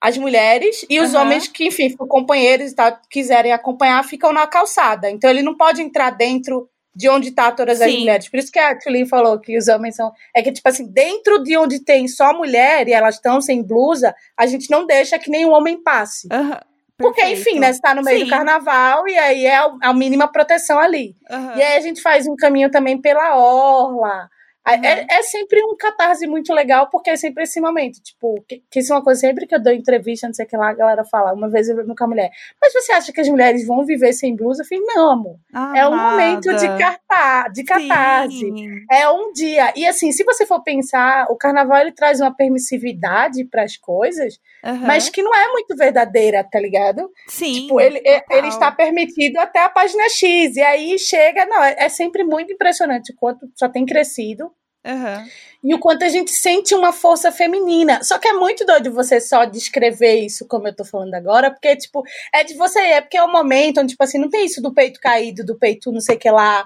[0.00, 1.24] as mulheres e os Aham.
[1.24, 5.10] homens que, enfim, companheiros e tal, quiserem acompanhar, ficam na calçada.
[5.10, 8.00] Então ele não pode entrar dentro de onde tá todas as Sim.
[8.00, 8.28] mulheres.
[8.28, 10.12] Por isso que a Tulin falou que os homens são.
[10.34, 14.14] É que, tipo assim, dentro de onde tem só mulher e elas estão sem blusa,
[14.36, 16.26] a gente não deixa que nenhum homem passe.
[16.32, 16.60] Aham,
[16.96, 17.72] Porque, enfim, né?
[17.72, 18.24] Você tá no meio Sim.
[18.24, 21.14] do carnaval e aí é a mínima proteção ali.
[21.30, 21.56] Aham.
[21.56, 24.28] E aí a gente faz um caminho também pela orla.
[24.68, 24.84] A- Uhum.
[24.84, 28.00] É, é sempre um catarse muito legal, porque é sempre esse momento.
[28.02, 30.48] Tipo, que, que isso é uma coisa sempre que eu dou entrevista, não sei o
[30.48, 31.32] que lá, a galera fala.
[31.32, 32.30] Uma vez eu vi com a mulher.
[32.60, 34.62] Mas você acha que as mulheres vão viver sem blusa?
[34.62, 35.36] Eu falei, não, amor.
[35.76, 36.78] É um momento de, Amada.
[36.78, 38.38] cartar, de catarse.
[38.38, 38.66] Sim.
[38.90, 39.72] É um dia.
[39.76, 44.38] E assim, se você for pensar, o carnaval ele traz uma permissividade para as coisas,
[44.64, 44.86] Aham.
[44.86, 47.10] mas que não é muito verdadeira, tá ligado?
[47.26, 47.62] Sim.
[47.62, 48.00] Tipo, ele,
[48.30, 50.56] ele está permitido até a página X.
[50.56, 54.50] E aí chega, não, é, é sempre muito impressionante o quanto só tem crescido
[54.88, 55.26] Aham.
[55.62, 58.02] e o quanto a gente sente uma força feminina.
[58.02, 61.76] Só que é muito doido você só descrever isso como eu tô falando agora, porque,
[61.76, 62.02] tipo,
[62.34, 64.72] é de você, é porque é o momento onde, tipo assim, não tem isso do
[64.72, 66.64] peito caído, do peito não sei o que lá.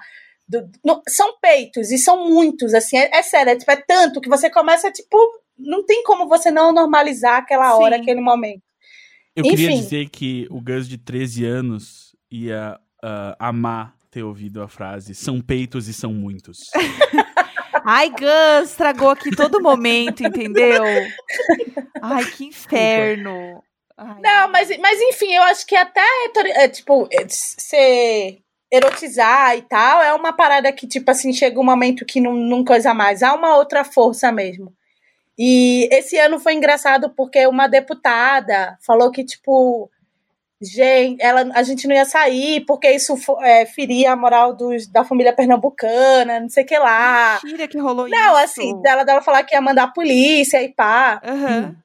[0.49, 4.21] do- não- são peitos, e são muitos, assim, é, é sério, é, tipo, é tanto
[4.21, 5.17] que você começa, tipo,
[5.57, 8.03] não tem como você não normalizar aquela hora, Sim.
[8.03, 8.61] aquele momento.
[9.35, 9.81] Eu queria Enfim.
[9.81, 15.41] dizer que o Gus de 13 anos ia ah, amar ter ouvido a frase são
[15.41, 16.59] peitos e são muitos.
[17.85, 20.85] Ai, Gus, estragou aqui todo momento, entendeu?
[22.01, 23.63] Ai, que inferno.
[23.97, 26.01] Ai, Não, mas, mas enfim, eu acho que até,
[26.55, 31.65] é, tipo, é, ser erotizar e tal é uma parada que, tipo assim, chega um
[31.65, 33.23] momento que não, não coisa mais.
[33.23, 34.75] Há uma outra força mesmo.
[35.39, 39.91] E esse ano foi engraçado porque uma deputada falou que, tipo,
[40.63, 45.05] gente, ela, a gente não ia sair porque isso é, feria a moral dos, da
[45.05, 47.41] família pernambucana, não sei o que lá.
[47.43, 48.17] Mentira que rolou isso.
[48.17, 51.21] Não, assim, dela, dela falar que ia mandar a polícia e pá.
[51.25, 51.77] Aham.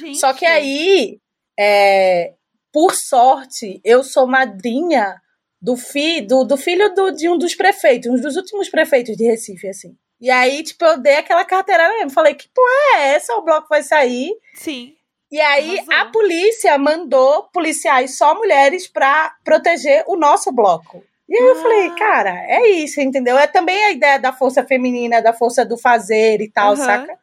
[0.00, 0.18] Gente.
[0.18, 1.18] Só que aí,
[1.58, 2.32] é,
[2.72, 5.20] por sorte, eu sou madrinha
[5.62, 9.24] do, fi, do, do filho do- de um dos prefeitos, um dos últimos prefeitos de
[9.24, 9.96] Recife, assim.
[10.20, 12.10] E aí, tipo, eu dei aquela carteirada mesmo.
[12.10, 13.34] Falei, que porra é essa?
[13.34, 14.32] O bloco vai sair.
[14.54, 14.94] Sim.
[15.30, 15.94] E aí, Arrasou.
[15.94, 21.02] a polícia mandou policiais só mulheres pra proteger o nosso bloco.
[21.28, 21.62] E aí eu Ah.
[21.62, 23.36] falei, cara, é isso, entendeu?
[23.36, 26.76] É também a ideia da força feminina, da força do fazer e tal, Aham.
[26.84, 27.18] saca?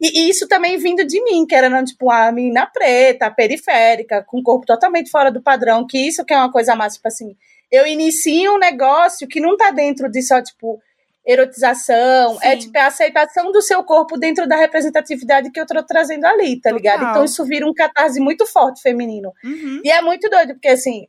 [0.00, 4.38] E, e isso também vindo de mim, que era, tipo, a menina preta, periférica, com
[4.38, 7.34] o corpo totalmente fora do padrão, que isso que é uma coisa mais, tipo assim,
[7.70, 10.80] eu inicio um negócio que não tá dentro de só, tipo,
[11.28, 12.58] erotização, é Sim.
[12.58, 16.70] tipo a aceitação do seu corpo dentro da representatividade que eu tô trazendo ali, tá
[16.70, 17.00] ligado?
[17.00, 17.10] Total.
[17.10, 19.30] Então isso vira um catarse muito forte feminino.
[19.44, 19.82] Uhum.
[19.84, 21.06] E é muito doido, porque assim,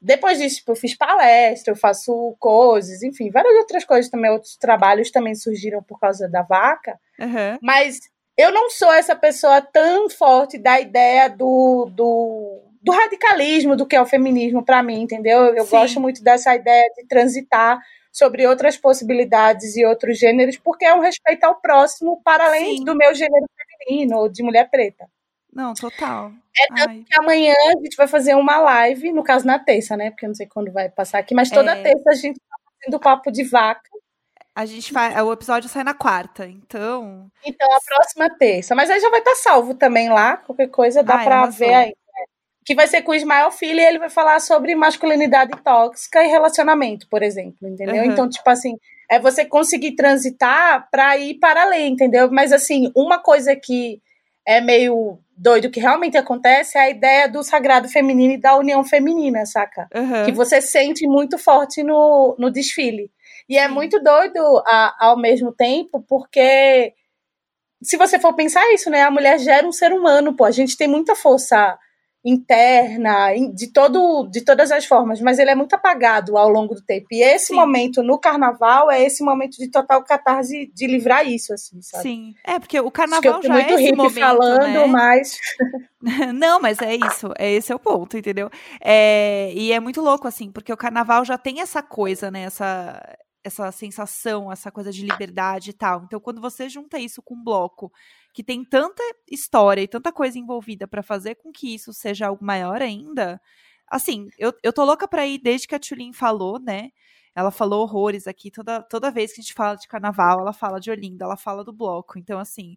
[0.00, 4.56] depois disso, tipo, eu fiz palestra, eu faço coisas, enfim, várias outras coisas também, outros
[4.56, 7.58] trabalhos também surgiram por causa da vaca, Aham.
[7.60, 7.98] mas
[8.38, 13.96] eu não sou essa pessoa tão forte da ideia do, do, do radicalismo do que
[13.96, 15.54] é o feminismo pra mim, entendeu?
[15.56, 15.70] Eu Sim.
[15.70, 17.80] gosto muito dessa ideia de transitar
[18.16, 22.84] sobre outras possibilidades e outros gêneros, porque é um respeito ao próximo para além Sim.
[22.84, 23.44] do meu gênero
[23.78, 25.06] feminino ou de mulher preta.
[25.52, 26.32] Não, total.
[26.58, 27.04] É Ai.
[27.06, 30.10] que amanhã a gente vai fazer uma live, no caso na terça, né?
[30.10, 31.82] Porque eu não sei quando vai passar aqui, mas toda É.
[31.82, 33.88] terça a gente tá fazendo papo de vaca.
[34.54, 35.14] A gente faz.
[35.22, 37.30] O episódio sai na quarta, então.
[37.44, 38.74] Então a próxima terça.
[38.74, 41.58] Mas aí já vai estar salvo também lá, qualquer coisa dá Ai, pra arrasou.
[41.58, 41.94] ver aí.
[42.66, 46.28] Que vai ser com o Ismael Filho e ele vai falar sobre masculinidade tóxica e
[46.28, 48.02] relacionamento, por exemplo, entendeu?
[48.02, 48.10] Uhum.
[48.12, 48.76] Então, tipo assim,
[49.10, 52.28] é você conseguir transitar pra ir para além, entendeu?
[52.30, 54.00] Mas assim, uma coisa que
[54.44, 58.82] é meio doido que realmente acontece é a ideia do sagrado feminino e da união
[58.84, 59.86] feminina, saca?
[59.94, 60.24] Aham.
[60.24, 63.10] que você sente muito forte no, no desfile.
[63.48, 66.92] E é muito doido a- ao mesmo tempo, porque
[67.82, 69.02] se você for pensar isso, né?
[69.02, 70.44] A mulher gera um ser humano, pô.
[70.44, 71.78] A gente tem muita força
[72.26, 76.82] interna, de, todo, de todas as formas, mas ele é muito apagado ao longo do
[76.82, 77.06] tempo.
[77.12, 77.54] E esse Sim.
[77.54, 82.02] momento no carnaval é esse momento de total catarse de livrar isso, assim, sabe?
[82.02, 82.34] Sim.
[82.44, 84.86] É, porque o carnaval já é muito esse hippie momento, falando, né?
[84.86, 85.38] mas.
[86.34, 88.50] Não, mas é isso, é esse é o ponto, entendeu?
[88.80, 92.42] É, e é muito louco, assim, porque o carnaval já tem essa coisa, né?
[92.42, 93.00] Essa,
[93.46, 96.02] essa sensação, essa coisa de liberdade e tal.
[96.02, 97.92] Então, quando você junta isso com um bloco
[98.32, 102.44] que tem tanta história e tanta coisa envolvida pra fazer com que isso seja algo
[102.44, 103.40] maior ainda,
[103.86, 106.90] assim, eu, eu tô louca pra ir desde que a Tulin falou, né?
[107.36, 108.50] Ela falou horrores aqui.
[108.50, 111.62] Toda, toda vez que a gente fala de carnaval, ela fala de Olinda, ela fala
[111.62, 112.18] do bloco.
[112.18, 112.76] Então, assim,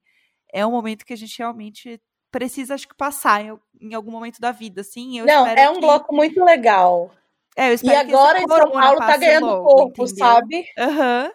[0.53, 1.99] é um momento que a gente realmente
[2.32, 5.17] precisa, acho que, passar em, em algum momento da vida, assim.
[5.17, 5.82] Eu Não, é um que...
[5.82, 7.11] bloco muito legal.
[7.56, 10.18] É, eu e espero que agora em São Paulo tá ganhando logo, corpo, entendeu?
[10.18, 10.66] sabe?
[10.78, 11.32] Aham.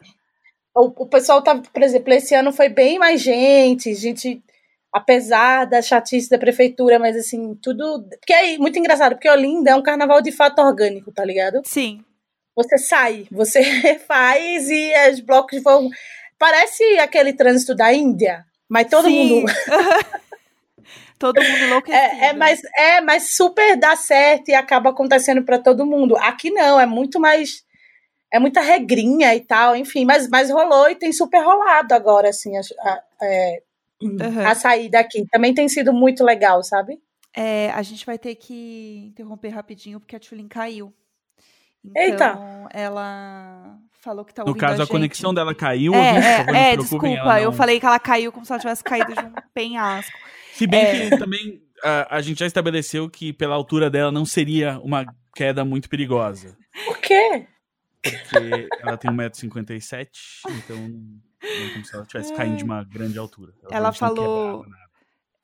[0.75, 4.43] O, o pessoal tá, por exemplo, esse ano foi bem mais gente, gente,
[4.93, 8.05] apesar da chatice da prefeitura, mas assim, tudo.
[8.21, 11.61] Porque é muito engraçado, porque Olinda é um carnaval de fato orgânico, tá ligado?
[11.65, 12.05] Sim.
[12.57, 13.62] Você sai, você
[14.07, 15.89] faz e os blocos vão.
[16.39, 19.41] Parece aquele trânsito da Índia, mas todo Sim.
[19.41, 19.53] mundo.
[21.19, 22.05] todo mundo enlouquecido.
[22.05, 26.17] É, é, mas, é, mas super dá certo e acaba acontecendo para todo mundo.
[26.19, 27.62] Aqui não, é muito mais.
[28.33, 32.57] É muita regrinha e tal, enfim, mas, mas rolou e tem super rolado agora, assim,
[32.57, 33.62] a, a, é,
[34.03, 34.47] Uhum.
[34.47, 35.25] a saída aqui.
[35.31, 36.99] Também tem sido muito legal, sabe?
[37.35, 40.93] É, a gente vai ter que interromper rapidinho porque a Tulin caiu.
[41.85, 42.69] Então, Eita.
[42.73, 45.37] ela falou que tá No ouvindo caso, a, a, conexão gente.
[45.37, 45.95] dela caiu.
[45.95, 47.07] É, por é, é, desculpa.
[47.07, 50.17] ela Eu falei que ela caiu como se ela tivesse caído de um penhasco.
[50.57, 51.11] Se bem É.
[51.11, 55.64] que também a, a gente já estabeleceu que pela altura dela não seria uma queda
[55.64, 56.57] muito perigosa.
[56.86, 57.46] Por quê?
[58.02, 60.09] Porque ela tem 1,57m,
[60.59, 63.52] então não é como se ela estivesse caindo de uma grande altura.
[63.70, 64.64] Ela não falou-.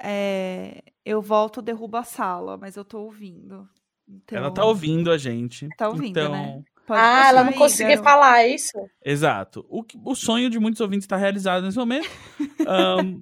[0.03, 3.69] É, eu volto, derrubo a sala, mas eu tô ouvindo.
[4.09, 5.69] Então, Ela tá ouvindo a gente.
[5.77, 6.63] Tá ouvindo, então, né?
[6.87, 8.05] pode ah, ela não aí, conseguia garoto.
[8.11, 8.73] falar isso.
[9.05, 9.65] Exato.
[9.69, 12.09] O, o sonho de muitos ouvintes está realizado nesse momento.
[12.67, 13.21] Ahn,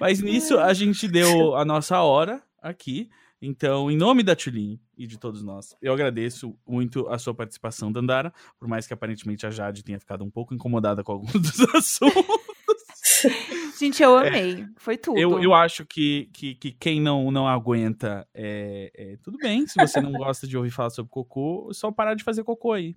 [0.00, 3.08] Mas nisso a gente deu a nossa hora aqui.
[3.40, 7.92] Então, em nome da Tulin e de todos nós, eu agradeço muito a sua participação,
[7.92, 8.32] Dandara.
[8.58, 12.24] Por mais que aparentemente a Jade tenha ficado um pouco incomodada com alguns dos assuntos.
[13.78, 14.66] Gente, eu amei.
[14.76, 15.18] Foi tudo.
[15.18, 19.66] Eu, eu acho que, que, que quem não, não aguenta, é, é, tudo bem.
[19.66, 22.72] Se você não gosta de ouvir falar sobre cocô, é só parar de fazer cocô
[22.72, 22.96] aí.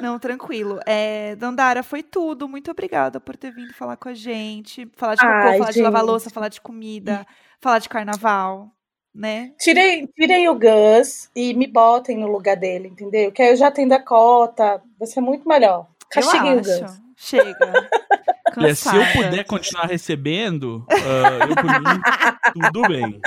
[0.00, 0.80] Não, tranquilo.
[0.86, 2.48] É, Dandara, foi tudo.
[2.48, 4.88] Muito obrigada por ter vindo falar com a gente.
[4.96, 6.10] Falar de cocô, Ai, falar de lavar gente.
[6.10, 7.26] louça, falar de comida,
[7.60, 8.70] falar de carnaval,
[9.14, 9.52] né?
[9.58, 13.32] Tirem, tirem o Gus e me botem no lugar dele, entendeu?
[13.32, 14.82] Que aí eu já tenho a cota.
[14.98, 15.86] Vai ser muito melhor.
[16.10, 17.00] Castiguem eu o Gus.
[17.16, 17.58] Chega.
[18.56, 22.00] E é, se eu puder continuar recebendo, ah, eu por mim,
[22.72, 23.20] tudo bem.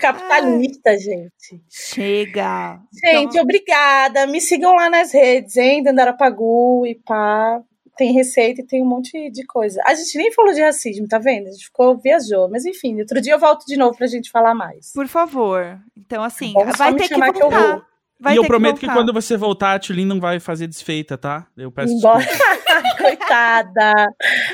[0.00, 1.62] Capitalista, gente.
[1.70, 2.78] Chega.
[3.04, 4.26] Gente, Então, obrigada.
[4.26, 5.82] Me sigam lá nas redes, hein?
[5.82, 7.60] Dandara Pagu e pá.
[7.96, 9.80] Tem receita e tem um monte de coisa.
[9.86, 11.46] A gente nem falou de racismo, tá vendo?
[11.46, 12.48] A gente ficou, viajou.
[12.50, 14.90] Mas enfim, outro dia eu volto de novo pra gente falar mais.
[14.92, 15.78] por favor.
[15.96, 17.72] Então, assim, só vai me ter que chamar que eu voltar.
[17.72, 17.82] vou.
[18.20, 19.00] Vai e eu prometo que, voltar.
[19.00, 21.46] quando você voltar, a Tulin não vai fazer desfeita, tá?
[21.56, 22.24] Eu peço Embora.
[22.24, 22.54] desculpa.
[22.98, 24.06] Coitada.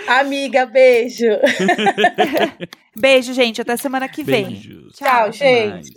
[0.08, 1.26] Amiga, beijo.
[2.96, 3.61] Beijo, gente.
[3.61, 4.46] Até semana que vem.
[4.46, 4.94] Beijos.
[4.94, 5.90] Tchau, Tchau, gente.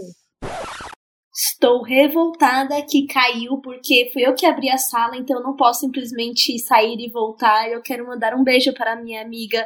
[1.35, 5.79] Estou revoltada que caiu porque fui eu que abri a sala, então eu não posso
[5.79, 7.69] simplesmente sair e voltar.
[7.69, 9.65] Eu quero mandar um beijo para minha amiga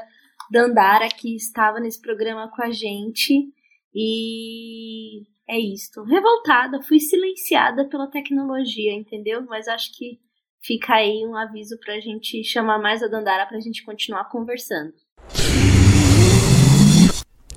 [0.49, 3.49] Dandara, que estava nesse programa com a gente.
[3.93, 6.03] E é isto.
[6.03, 9.45] Revoltada, fui silenciada pela tecnologia, entendeu?
[9.47, 10.19] Mas acho que
[10.61, 14.93] fica aí um aviso pra gente chamar mais a Dandara pra gente continuar conversando.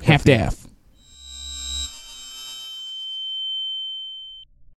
[0.07, 0.70] Half-Death.